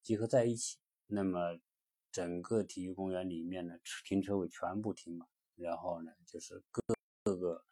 [0.00, 0.78] 集合在一起。
[1.08, 1.58] 那么，
[2.12, 6.80] 整个体育公园里面呢，停车位全部停满，然后呢，就是各
[7.24, 7.64] 各个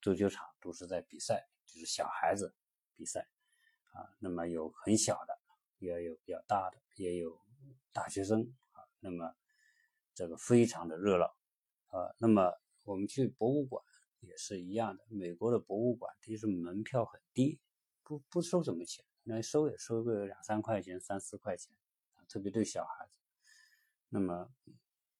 [0.00, 1.48] 足球场都是在比赛。
[1.70, 2.54] 就是小孩子
[2.94, 3.28] 比赛
[3.92, 5.38] 啊，那么有很小的，
[5.80, 7.38] 也有比较大的，也有
[7.92, 8.40] 大学生
[8.72, 9.36] 啊，那么
[10.14, 11.26] 这个非常的热闹
[11.88, 12.14] 啊。
[12.16, 13.84] 那么我们去博物馆
[14.20, 17.60] 也是一样的，美国的博物馆其实门票很低，
[18.02, 21.76] 不不收什么钱，那收也收个两三块钱、三四块钱
[22.14, 23.20] 啊，特别对小孩子。
[24.08, 24.50] 那么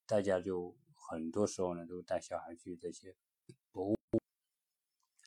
[0.07, 3.15] 大家就很多时候呢，都带小孩去这些
[3.71, 3.99] 博物。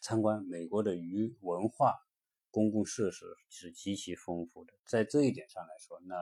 [0.02, 1.96] 参观美国的鱼文化
[2.50, 6.16] 公共设施是极其丰富的，在这一点上来说，那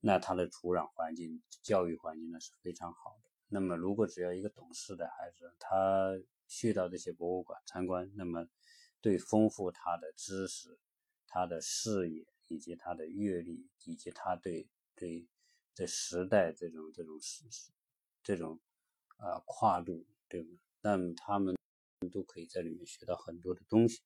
[0.00, 3.30] 那它的土壤环境、教育环境呢是非常好的。
[3.48, 6.12] 那么，如果只要一个懂事的孩子，他
[6.46, 8.46] 去到这些博物馆参观，那么
[9.00, 10.78] 对丰富他的知识、
[11.26, 15.26] 他的视野以及他的阅历，以及他对对
[15.74, 17.44] 这时代这种这种史
[18.22, 18.60] 这种
[19.16, 20.58] 啊跨度，对吗？
[20.82, 21.56] 那么他们。
[22.10, 24.02] 都可以在里面学到很多的东西，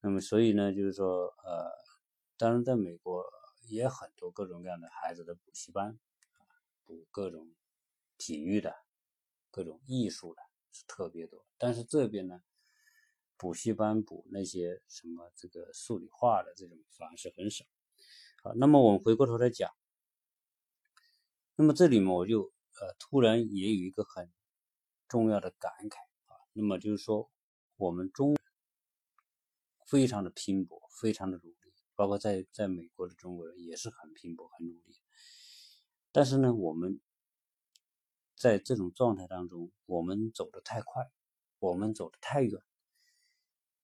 [0.00, 1.70] 那么所以呢，就是说，呃，
[2.36, 3.24] 当然在美国
[3.68, 5.98] 也很多各种各样的孩子的补习班，
[6.84, 7.54] 补各种
[8.18, 8.74] 体育的、
[9.50, 11.44] 各种艺术的是特别多。
[11.58, 12.42] 但是这边呢，
[13.36, 17.64] 补习班补那些什么这个数理化的这种反而是很少。
[18.42, 19.70] 好，那么我们回过头来讲，
[21.56, 24.32] 那么这里面我就呃突然也有一个很
[25.08, 26.05] 重要的感慨。
[26.58, 27.30] 那么就是说，
[27.76, 28.34] 我们中
[29.84, 34.96] 非常的拼搏，非常的努力，包括在在美国的中国人也是很拼搏、很努力。
[36.12, 36.98] 但是呢，我们
[38.34, 41.10] 在这种状态当中，我们走得太快，
[41.58, 42.58] 我们走得太远，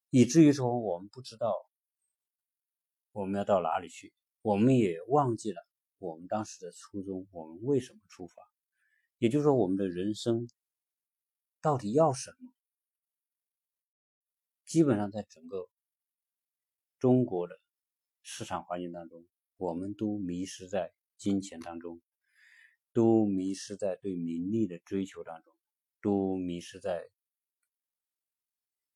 [0.09, 1.53] 以至于说我们不知道
[3.13, 5.67] 我们要到哪里去，我们也忘记了
[5.99, 8.43] 我们当时的初衷，我们为什么出发？
[9.19, 10.49] 也就是说，我们的人生
[11.61, 12.51] 到底要什么？
[14.73, 15.69] 基本上在整个
[16.99, 17.61] 中国的
[18.23, 19.23] 市场环境当中，
[19.59, 22.01] 我们都迷失在金钱当中，
[22.95, 25.55] 都迷失在对名利的追求当中，
[26.01, 27.07] 都迷失在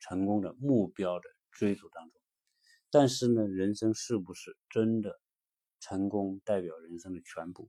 [0.00, 2.18] 成功的目标的追逐当中。
[2.88, 5.20] 但是呢，人生是不是真的
[5.78, 7.68] 成功代表人生的全部？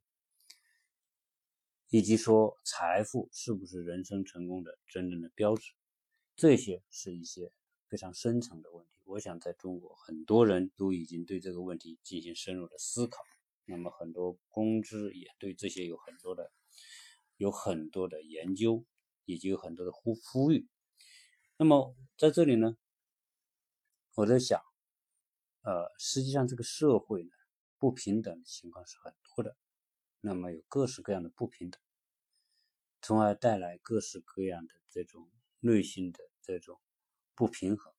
[1.89, 5.73] 以及说财富是不是人生成功的真正的标志？
[6.37, 7.51] 这些是一些。
[7.89, 13.23] 非常深层的问题，我想在中国很多人都已经对这个问题进行深入的思考。
[13.63, 16.51] 那么很多公知也对这些有很多的、
[17.37, 18.85] 有很多的研究，
[19.25, 20.67] 以及有很多的呼呼吁。
[21.57, 22.77] 那么在这里呢，
[24.15, 24.61] 我在想，
[25.61, 27.31] 呃，实际上这个社会呢，
[27.77, 29.57] 不平等的情况是很多的。
[30.21, 31.81] 那么有各式各样的不平等，
[33.01, 36.79] 从而带来各式各样的这种内心的这种。
[37.37, 37.93] 不平衡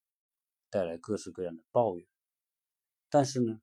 [0.69, 2.09] 带来各式各样的抱怨，
[3.09, 3.63] 但是呢，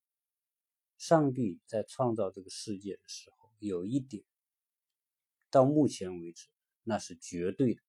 [0.98, 4.24] 上帝在创造这个世界的时候，有一点，
[5.50, 6.48] 到目前为止
[6.84, 7.82] 那是绝对的，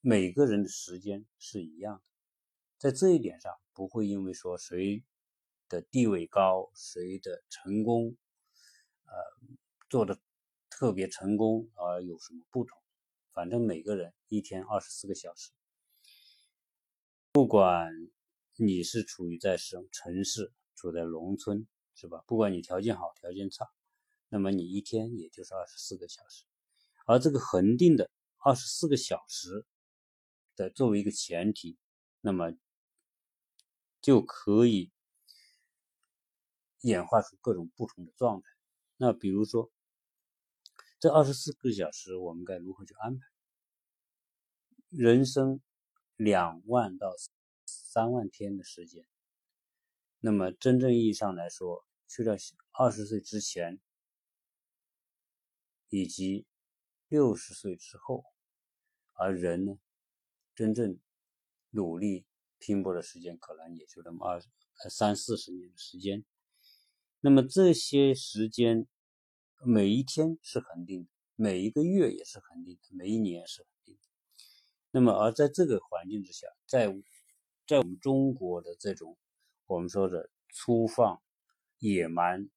[0.00, 2.02] 每个人的时间是一样的，
[2.78, 5.04] 在这一点上不会因为说谁
[5.68, 8.16] 的地位高，谁的成功，
[9.06, 9.12] 呃，
[9.90, 10.20] 做的
[10.70, 12.80] 特别成功而有什么不同，
[13.32, 15.50] 反正每个人一天二十四个小时。
[17.36, 17.92] 不管
[18.54, 22.24] 你是处于在省城市，处在农村，是吧？
[22.26, 23.68] 不管你条件好条件差，
[24.30, 26.46] 那么你一天也就是二十四个小时，
[27.04, 29.66] 而这个恒定的二十四个小时
[30.56, 31.76] 的作为一个前提，
[32.22, 32.54] 那么
[34.00, 34.90] 就可以
[36.80, 38.48] 演化出各种不同的状态。
[38.96, 39.70] 那比如说，
[40.98, 43.26] 这二十四个小时我们该如何去安排？
[44.88, 45.60] 人生
[46.16, 47.14] 两万到
[47.66, 49.06] 三万天的时间，
[50.20, 52.32] 那么真正意义上来说，去到
[52.72, 53.80] 二十岁之前，
[55.88, 56.46] 以及
[57.08, 58.24] 六十岁之后，
[59.12, 59.78] 而人呢，
[60.54, 60.98] 真正
[61.70, 62.24] 努力
[62.58, 64.40] 拼搏的时间可能也就那么二
[64.88, 66.24] 三四十年的时间。
[67.20, 68.86] 那么这些时间，
[69.64, 73.66] 每一天是恒定的，每一个月也是恒定的，每一年是。
[74.96, 76.86] 那么而在这个环境之下，在
[77.66, 79.18] 在我们中国的这种
[79.66, 81.20] 我们说的粗放、
[81.80, 82.48] 野蛮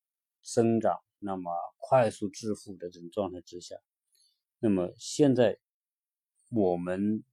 [0.41, 1.03] 生长。
[1.19, 3.75] 那么快速致富的这种状态之下，
[4.59, 5.59] 那么现在
[6.49, 7.25] 我们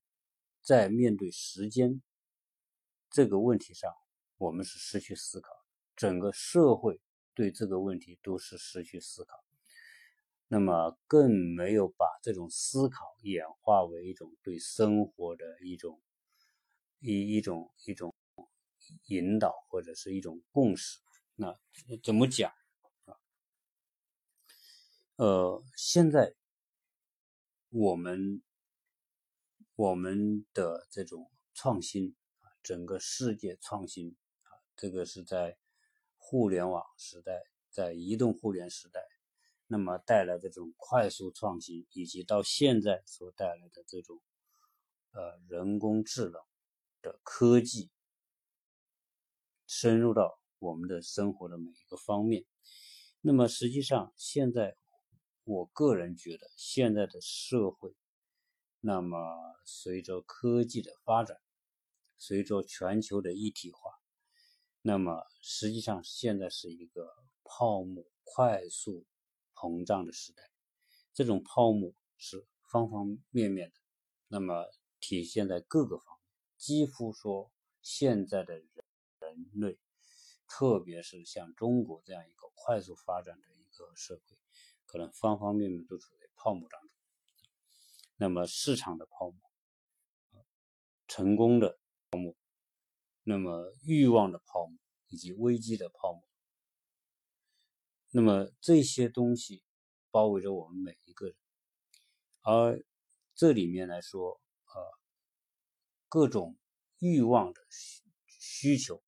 [0.61, 2.03] 在面对时间
[3.09, 3.95] 这个问题上，
[4.39, 5.53] 我们是失去思考，
[5.95, 7.01] 整个社会
[7.33, 9.45] 对这个问题都是失去思考，
[10.49, 16.01] 那么更没有把这种思考演化为一种对生活的一种
[17.01, 18.15] 一一种一种
[19.07, 21.01] 引导或者是一种共识。
[21.35, 21.55] 那
[22.03, 22.53] 怎么讲？
[25.17, 26.35] 呃，现在
[27.71, 28.43] 我们
[29.75, 32.15] 我们的这种创新，
[32.63, 35.57] 整个世界创新啊，这个是在
[36.19, 37.33] 互联网时代，
[37.71, 39.01] 在移动互联时代，
[39.67, 44.21] 那么带来的这种快速创新，以及到现在所带来的这种
[45.13, 46.41] 呃人工智能
[47.03, 47.91] 的科技，
[49.67, 52.45] 深入到我们的生活的每一个方面。
[53.21, 54.77] 那么实际上现在。
[55.49, 57.95] 我个人觉得，现在的社会，
[58.81, 59.17] 那么
[59.65, 61.37] 随着科技的发展，
[62.17, 63.79] 随着全球的一体化，
[64.83, 67.09] 那么实际上现在是一个
[67.45, 69.07] 泡沫快速
[69.57, 70.49] 膨胀的时代。
[71.13, 73.75] 这种泡沫是方方面面的，
[74.29, 74.67] 那么
[75.01, 76.23] 体现在各个方面，
[76.59, 78.69] 几乎说现在的人
[79.19, 79.79] 人类，
[80.47, 84.37] 特别是像中国这样一个快速发展的一个社会。
[84.85, 86.91] 可能方方面面都处在泡沫当中，
[88.17, 90.45] 那么市场的泡沫，
[91.09, 91.79] 成功的
[92.11, 92.37] 泡沫，
[93.25, 96.23] 那么欲望的泡沫以及危机的泡沫，
[98.17, 99.63] 那么这些东西
[100.11, 101.37] 包围着我们每一个人，
[102.41, 102.83] 而
[103.35, 104.99] 这里面来说，呃，
[106.09, 106.57] 各种
[106.99, 107.61] 欲望的
[108.41, 109.03] 需求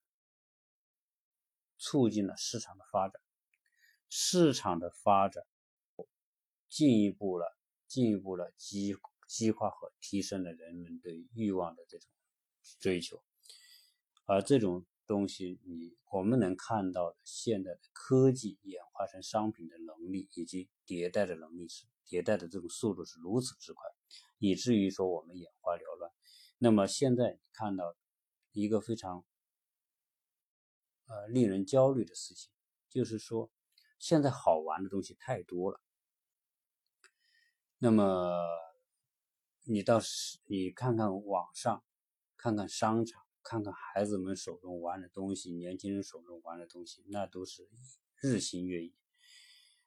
[1.79, 3.19] 促进了市场的发展，
[4.11, 5.43] 市场的发展。
[6.69, 8.95] 进一步了，进一步了激
[9.27, 12.11] 激化和提升了人们对欲望的这种
[12.79, 13.25] 追求，
[14.27, 23.83] 而这种东西，你我们能看到的现在的科技演化成商品的能力，以及迭代的能力是迭代的这种速度是如此之快，
[24.39, 26.13] 以至于说我们眼花缭乱。
[26.59, 27.97] 那么现在看到
[28.53, 29.25] 一个非常
[31.07, 32.53] 呃令人焦虑的事情，
[32.89, 33.51] 就是说
[33.99, 35.81] 现在好玩的东西太多了。
[37.81, 38.37] 那么，
[39.65, 40.01] 你到，
[40.47, 41.85] 你看看网上，
[42.37, 47.67] 看看商场，看看孩子们手中玩的东西，年轻人手中玩的东西，那都是
[48.21, 48.95] 日新月异。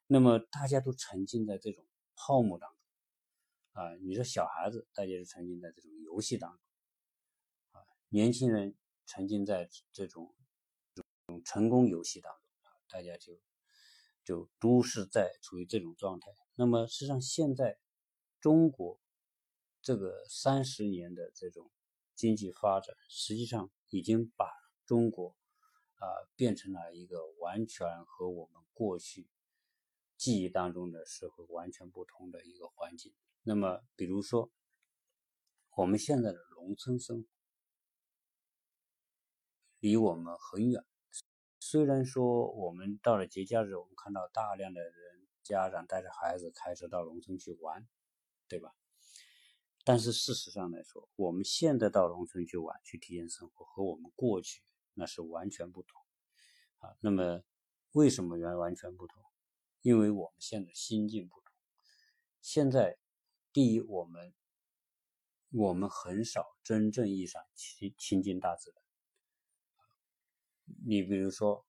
[0.08, 3.96] 那么大家都沉浸在这种泡沫当中啊！
[4.02, 6.60] 你说小孩子，大家就沉浸在这种游戏当中
[7.70, 10.34] 啊；年轻人沉浸在这种
[10.96, 13.40] 这种成功游戏当中啊，大家就
[14.24, 16.28] 就都是在处于这种状态。
[16.56, 17.78] 那么实际上现在。
[18.42, 19.00] 中国
[19.84, 21.70] 这个三十年的这种
[22.22, 24.46] 经济发展，实际上已经把
[24.86, 25.36] 中国
[25.96, 29.28] 啊变成了一个完全和我们过去
[30.18, 33.12] 记忆当中的社会完全不同的一个环境。
[33.42, 34.52] 那么，比如说
[35.76, 37.28] 我们现在的农村生活
[39.80, 40.86] 离我们很远，
[41.60, 47.88] 虽然说我们到了节假日，我们看到大量的人家长带着孩子开车到农村去玩。
[48.52, 48.76] 对吧？
[49.84, 54.64] 但是事实上来说，我们现在到农村去玩、去体验生活，和我们过去
[54.94, 56.02] 那是完全不同
[56.80, 56.96] 啊。
[57.00, 57.42] 那么
[57.94, 59.24] 为什么完完全不同？
[59.82, 61.54] 因为我们现在心境不同。
[62.42, 62.98] 现在，
[63.52, 64.34] 第一，我们
[65.52, 68.82] 我们很少真正意义上亲亲近大自然。
[70.86, 71.66] 你比如说，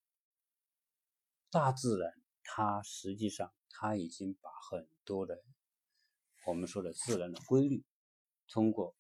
[1.51, 2.13] 大自然
[2.45, 5.43] 它实际上它已经把很多的。
[6.45, 7.85] 我们说的自然的规律，
[8.53, 8.95] 通过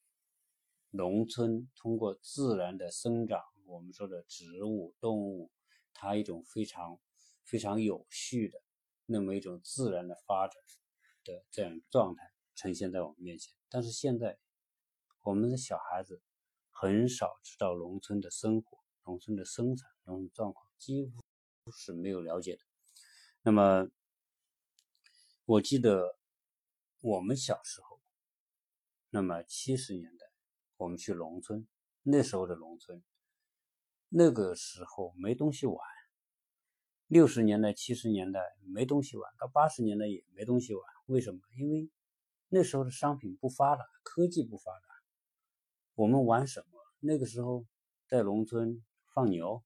[0.92, 5.50] 农村，通过自然的生长，我们说的植物、动物，
[5.92, 6.98] 它一种非常
[7.44, 8.62] 非常有序的
[9.04, 10.62] 那么一种自然的发展
[11.22, 13.52] 的这样状态呈现在我们面前。
[13.68, 14.38] 但是现在，
[15.20, 16.22] 我们的小孩子
[16.70, 21.20] 很少知道农村的生活、农村的生产、农村状况，几乎
[21.70, 22.62] 是没有了解的。
[23.42, 23.86] 那么，
[25.44, 26.16] 我记得
[27.02, 27.91] 我们小时候，
[29.14, 30.24] 那么七十年代
[30.78, 31.68] 我们去农村，
[32.02, 33.04] 那时候的农村，
[34.08, 35.78] 那个时候没东西玩。
[37.08, 40.82] 六十年代、七十年代没东西玩，到八十年代也没东西玩。
[41.04, 41.42] 为什么？
[41.58, 41.90] 因为
[42.48, 44.86] 那时候的商品不发达，科技不发达。
[45.94, 46.80] 我们玩什么？
[47.00, 47.66] 那个时候
[48.08, 48.82] 在农村
[49.12, 49.62] 放牛，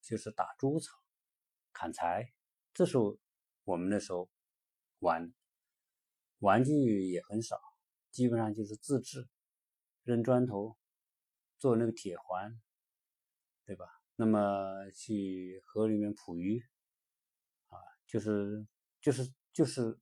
[0.00, 0.94] 就是打猪草。
[1.72, 2.32] 砍柴，
[2.72, 3.18] 这时候
[3.64, 4.30] 我们那时候
[5.00, 5.34] 玩
[6.40, 7.58] 玩具也很少，
[8.10, 9.28] 基本上就是自制，
[10.02, 10.76] 扔砖头，
[11.56, 12.60] 做那个铁环，
[13.64, 13.86] 对吧？
[14.16, 16.62] 那么去河里面捕鱼，
[17.68, 18.66] 啊，就是
[19.00, 19.98] 就是就是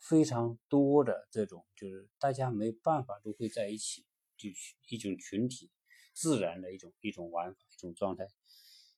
[0.00, 4.06] 非常多的这种，就是大家没办法都会在一起，
[4.36, 4.48] 就
[4.88, 5.70] 一种群体
[6.12, 8.28] 自然的一种一种玩法一种状态。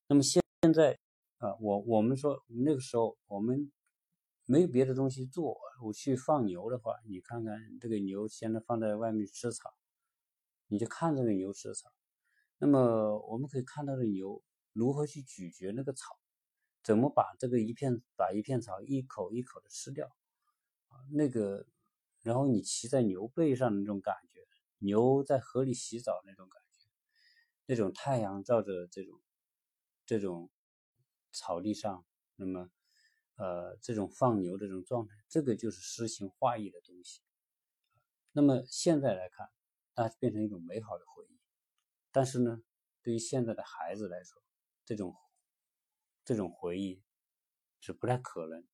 [0.09, 0.99] 那么现现在。
[1.39, 3.71] 啊，我我们说那个时候我们
[4.47, 9.75] 没有别的东西做，我去放牛的话，你看看这个牛现在放在外面吃草，
[10.69, 11.91] 你就看这个牛吃草。
[12.59, 14.43] 那么我们可以看到的牛
[14.73, 16.19] 如何去咀嚼那个草，
[16.83, 20.07] 怎么把这个一片把一片草一口一口的吃掉
[20.89, 20.97] 啊？
[21.13, 21.67] 那个，
[22.23, 24.41] 然后你骑在牛背上的那种感觉，
[24.79, 26.89] 牛在河里洗澡那种感觉，
[27.67, 29.21] 那种太阳照着这种
[30.07, 30.51] 这种。
[31.37, 32.71] 草地上，那么，
[33.37, 37.21] 呃，这种放牛这种状态，这个就是诗情画意的东西。
[38.33, 39.49] 那么现在来看，
[39.95, 41.41] 那变成一种美好的回忆。
[42.13, 42.63] 但是呢，
[43.03, 44.43] 对于现在的孩子来说，
[44.85, 45.17] 这种
[46.25, 47.03] 这种回忆
[47.81, 48.65] 是不太可能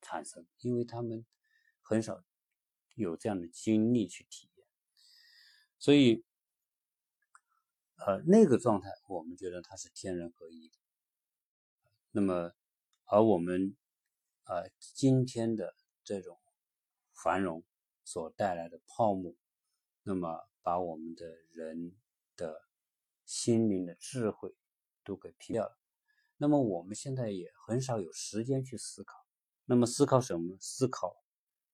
[0.00, 1.26] 产生，因为他们
[1.80, 2.22] 很少
[2.94, 4.66] 有这样的经历去体验。
[5.78, 6.24] 所以，
[7.96, 10.76] 呃，那个状态，我们觉得它是天人合一的。
[12.12, 12.52] 那么，
[13.12, 13.76] 而我们，
[14.44, 16.38] 呃，今天的这种
[17.12, 17.64] 繁荣
[18.04, 19.34] 所带来的泡沫，
[20.04, 21.96] 那么把我们的人
[22.36, 22.62] 的
[23.24, 24.54] 心灵的智慧
[25.02, 25.76] 都给劈掉了。
[26.36, 29.16] 那么我们现在也很少有时间去思考。
[29.64, 30.56] 那么思考什么？
[30.60, 31.16] 思考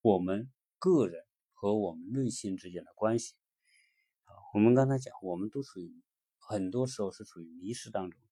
[0.01, 1.22] 我们个人
[1.53, 3.34] 和我们内心之间的关系。
[4.24, 6.03] 啊，我们刚才讲，我们都属于
[6.39, 8.26] 很多时候是处于迷失当中的。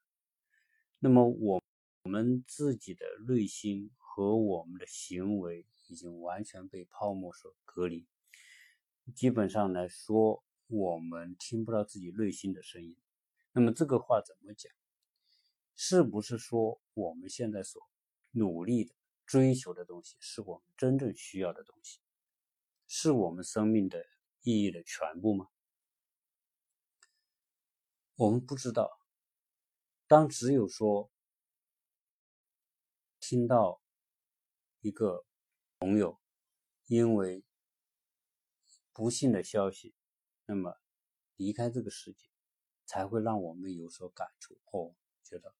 [1.00, 1.62] 那么我。
[2.04, 8.06] 我们自己的内心和我们的行为已经完全被泡沫所隔离，
[9.16, 12.94] 基本上来说，我们听不到自己内心的声音。
[13.52, 14.70] 那么这个话怎么讲？
[15.76, 17.80] 是不是说我们现在所
[18.32, 18.94] 努力的
[19.24, 22.00] 追求的东西，是我们真正需要的东西，
[22.86, 24.04] 是我们生命的
[24.42, 25.48] 意义的全部吗？
[28.16, 28.90] 我们不知道。
[30.06, 31.10] 当只有说。
[33.26, 33.80] 听到
[34.82, 35.24] 一个
[35.78, 36.20] 朋友
[36.84, 37.42] 因为
[38.92, 39.94] 不幸的消息，
[40.44, 40.78] 那么
[41.36, 42.28] 离开这个世界，
[42.84, 44.60] 才会让我们有所感触。
[44.72, 45.54] 哦，觉得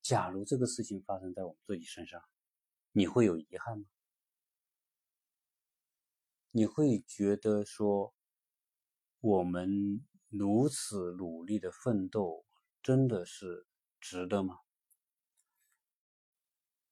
[0.00, 2.22] 假如这个事情发生在我们自己身上，
[2.92, 3.86] 你会有遗憾吗？
[6.52, 8.14] 你会觉得说，
[9.18, 12.46] 我们如此努力的奋斗，
[12.80, 13.66] 真的是
[13.98, 14.60] 值得吗？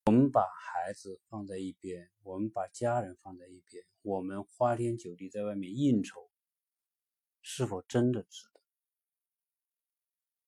[0.07, 6.31] 我们把孩子放在一边，我们把家人放在一边，我们花天酒地在外面应酬，
[7.43, 8.61] 是否真的值得？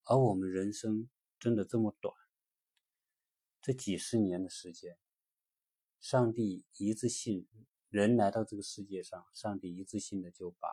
[0.04, 2.14] 而我们人生真的这么短？
[3.60, 4.96] 这几十年的时间，
[6.00, 7.48] 上帝一次性
[7.88, 10.68] 人来到这个世界上，上帝一次性的就把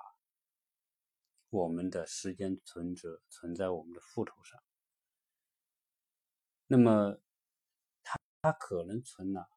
[1.50, 4.62] 我们的时间存折存在我们的户头上，
[6.68, 7.20] 那么。
[8.46, 9.50] 他可能存了，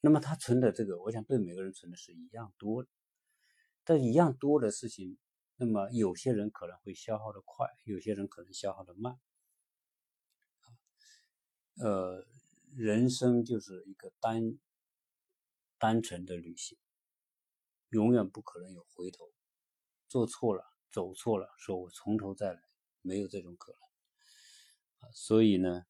[0.00, 2.88] 那么他存的这个，我想对每个人存的是一样多的，
[3.84, 5.18] 但一样多的事情，
[5.56, 9.20] 那么有些人可能会消耗的快，有些人可能消耗的慢。
[11.76, 12.24] 呃，
[12.74, 14.58] 人生就是一个单
[15.76, 16.78] 单纯的旅行，
[17.90, 19.30] 永远不可能有回头，
[20.08, 22.62] 做错了，走错了，说我从头再来，
[23.02, 23.83] 没有这种可能。
[25.12, 25.86] 所以呢，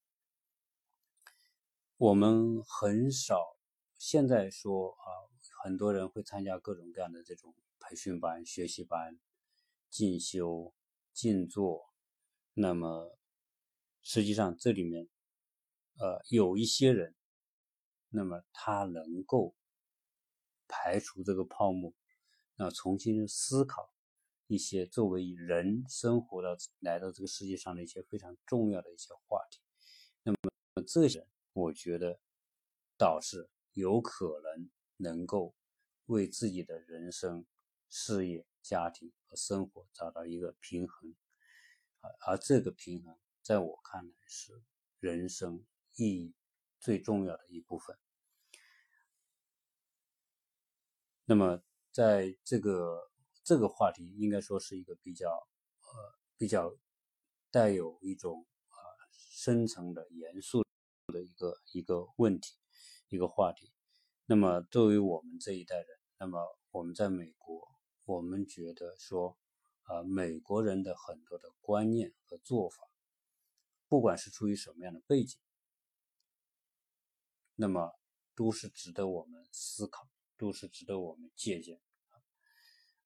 [1.96, 3.56] 我们很少
[3.96, 5.06] 现在说啊，
[5.62, 9.18] 很多人会参加各种各样的这种培训班、学习班、
[9.88, 10.74] 进修、
[11.12, 11.92] 静坐。
[12.52, 13.16] 那么
[14.02, 15.08] 实际上这里面，
[15.98, 17.14] 呃，有一些人，
[18.10, 19.54] 那么他能够
[20.68, 21.94] 排除这个泡沫，
[22.56, 23.93] 那重新思考。
[24.46, 29.60] 一些作为人生活到来到这个世界上的一些非常重要的一些话题，
[30.22, 30.38] 那么
[30.86, 32.20] 这些我觉得
[32.98, 35.54] 倒是有可能能够
[36.06, 37.46] 为自己的人生、
[37.88, 41.14] 事业、家庭和生活找到一个平衡，
[42.00, 44.62] 啊，而这个平衡在我看来是
[45.00, 45.64] 人生
[45.96, 46.34] 意义
[46.78, 47.96] 最重要的一部分。
[51.24, 53.13] 那么在这个。
[53.44, 56.74] 这个话题应该说是一个比较呃比较
[57.50, 58.74] 带有一种啊
[59.30, 60.64] 深层的严肃
[61.08, 62.54] 的一个一个问题
[63.10, 63.70] 一个话题。
[64.24, 65.86] 那么作为我们这一代人，
[66.18, 66.40] 那么
[66.70, 67.68] 我们在美国，
[68.06, 69.36] 我们觉得说
[69.82, 72.88] 啊美国人的很多的观念和做法，
[73.88, 75.38] 不管是出于什么样的背景，
[77.56, 77.92] 那么
[78.34, 81.78] 都是值得我们思考，都是值得我们借鉴。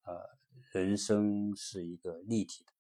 [0.09, 0.39] 呃，
[0.73, 2.73] 人生是一个立体的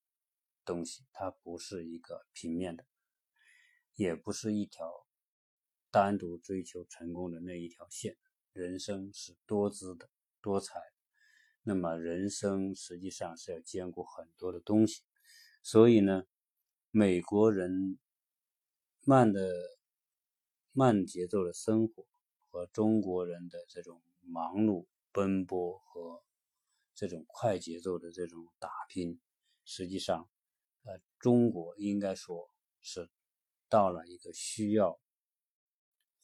[0.64, 2.87] 东西，它不是一个平面的，
[3.97, 5.07] 也不是一条
[5.91, 8.16] 单独追求成功的那一条线。
[8.55, 10.09] 人生是多姿的、
[10.41, 10.93] 多彩的，
[11.64, 15.03] 那么人生实际上是要兼顾很多的东西。
[15.62, 16.24] 所以呢，
[16.91, 17.99] 美国人
[19.05, 19.53] 慢的
[20.72, 22.07] 慢节奏的生活
[22.49, 26.22] 和中国人的这种忙碌奔波和。
[26.99, 29.20] 这种快节奏的这种打拼，
[29.64, 30.28] 实际上，
[30.82, 33.09] 呃，中国应该说是
[33.68, 34.94] 到了一个需要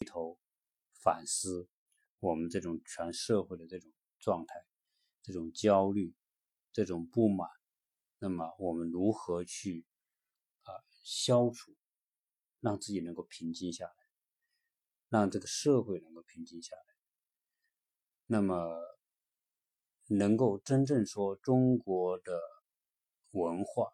[0.00, 0.36] 回头
[1.00, 1.68] 反思
[2.18, 4.66] 我们这种全社会的这种状态、
[5.22, 6.12] 这种焦虑、
[6.72, 7.48] 这种不满，
[8.18, 9.86] 那么我们如何去
[10.62, 11.72] 啊消除，
[12.58, 13.94] 让自己能够平静下来，
[15.08, 16.82] 让这个社会能够平静下来，
[18.26, 18.93] 那么。
[20.08, 22.38] 能够真正说中国的
[23.30, 23.90] 文化，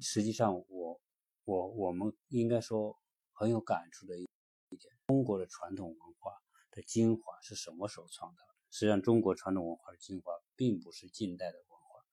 [0.00, 1.00] 实际上我
[1.44, 2.96] 我我们应该说
[3.32, 4.28] 很有感触的一
[4.68, 6.32] 一点，中国的传统文化
[6.70, 8.54] 的精华是什么时候创造的？
[8.70, 12.04] 实际上，中国传统文化的精华并不是近代的文化，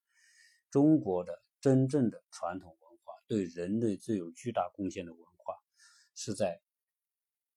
[0.72, 5.54] 中国的真正的传统文化对人类最有巨大贡献的文化，
[6.16, 6.60] 是在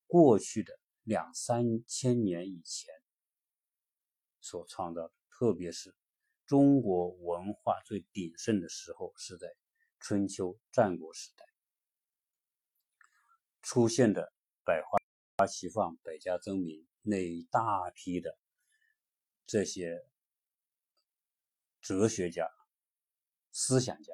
[0.06, 2.99] 过去的两三千年以前。
[4.40, 5.94] 所创造的，特别是
[6.46, 9.54] 中国文化最鼎盛的时候，是在
[9.98, 11.44] 春秋战国时代
[13.62, 14.32] 出现的
[14.64, 18.38] 百花齐放、百家争鸣那一大批的
[19.46, 20.04] 这些
[21.80, 22.50] 哲学家、
[23.52, 24.12] 思想家。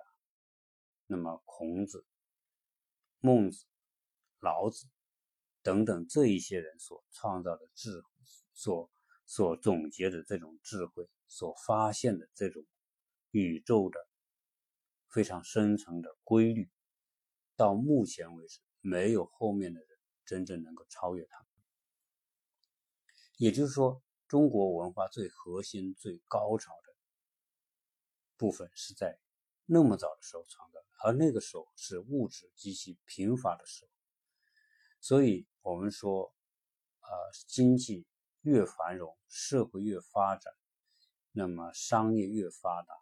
[1.07, 2.05] 那么，孔子、
[3.21, 3.65] 孟子、
[4.41, 4.87] 老子
[5.63, 8.09] 等等这一些人所创造的智慧，
[8.53, 8.91] 所。
[9.29, 12.65] 所总结的这种智慧，所发现的这种
[13.33, 13.99] 宇宙的
[15.09, 16.71] 非常深层的规律，
[17.57, 19.89] 到目前为止，没有后面的人
[20.25, 21.49] 真正能够超越他们。
[23.37, 26.97] 也就是说，中国文化最核心、最高潮的
[28.37, 29.19] 部分是在
[29.65, 33.91] 那么早的时候创造的，而那个时候是物质极其贫乏的时候。
[35.01, 36.33] 所以，我们说，
[37.01, 37.11] 啊，
[37.49, 38.07] 经济。
[38.47, 40.55] 越繁荣，社会越发展，
[41.33, 42.95] 那么商业越发达。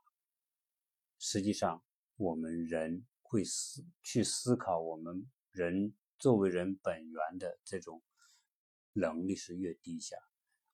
[1.18, 1.84] 实际上，
[2.16, 8.02] 我们人会思去思考，我们人作为人本源的这种
[8.94, 10.16] 能力是越低下，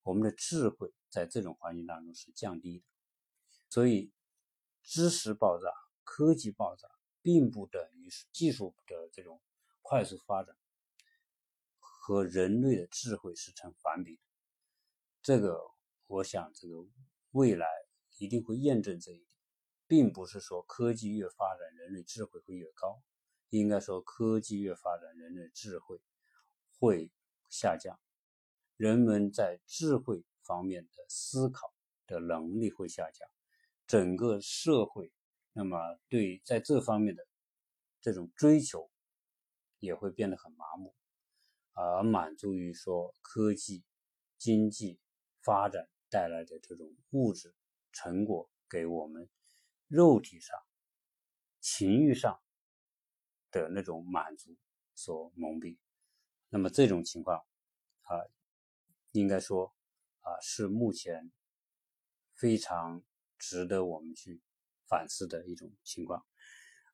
[0.04, 2.84] 我们的智慧在这种环境当中是降低的。
[3.68, 4.12] 所以，
[4.84, 5.68] 知识爆炸、
[6.04, 6.88] 科技爆炸，
[7.22, 9.42] 并不等于是技术的这种
[9.82, 10.56] 快速发展
[11.80, 14.22] 和人类的智慧是成反比的。
[15.22, 15.60] 这个，
[16.06, 16.74] 我想，这个
[17.32, 17.66] 未来
[18.18, 19.26] 一定会验证这一点，
[19.86, 23.02] 并不是说科技越发展，人类智慧会越高，
[23.50, 26.00] 应该说科技越发展，人类智慧
[26.78, 27.10] 会
[27.50, 28.00] 下降，
[28.78, 31.70] 人们在智慧方面的思考
[32.06, 33.28] 的能力会下降，
[33.86, 35.12] 整个社会，
[35.52, 35.76] 那么
[36.08, 37.26] 对在这方面的
[38.00, 38.90] 这种追求
[39.80, 40.94] 也会变得很麻木，
[41.74, 43.84] 而满足于说科技、
[44.38, 44.98] 经济。
[45.42, 47.54] 发展带来的这种物质
[47.92, 49.28] 成果，给我们
[49.88, 50.56] 肉体上、
[51.60, 52.40] 情欲上
[53.50, 54.56] 的那种满足
[54.94, 55.78] 所蒙蔽，
[56.48, 57.38] 那么这种情况
[58.02, 58.16] 啊，
[59.12, 59.74] 应该说
[60.20, 61.32] 啊是目前
[62.34, 63.02] 非常
[63.38, 64.40] 值得我们去
[64.86, 66.24] 反思的一种情况。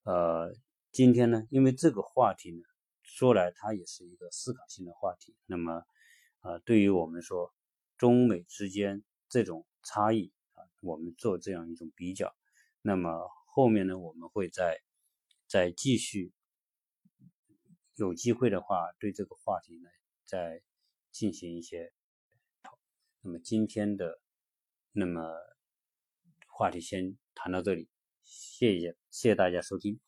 [0.04, 0.54] 呃，
[0.92, 2.62] 今天呢，因为这个话题呢，
[3.02, 5.36] 说来它也是一个思考性的话题。
[5.46, 5.82] 那么，
[6.42, 7.52] 呃，对于我们说
[7.96, 12.36] 中美之间这种差异啊，我们做这样一种比较。
[12.82, 14.82] 那么后面呢，我们会再
[15.46, 16.32] 再继续
[17.94, 19.88] 有机会的话，对这个话题呢
[20.24, 20.62] 再
[21.10, 21.92] 进行一些。
[23.22, 24.20] 那么今天的
[24.92, 25.32] 那么
[26.48, 27.88] 话题先谈到这里。
[28.22, 30.05] 谢谢，谢谢大家收听。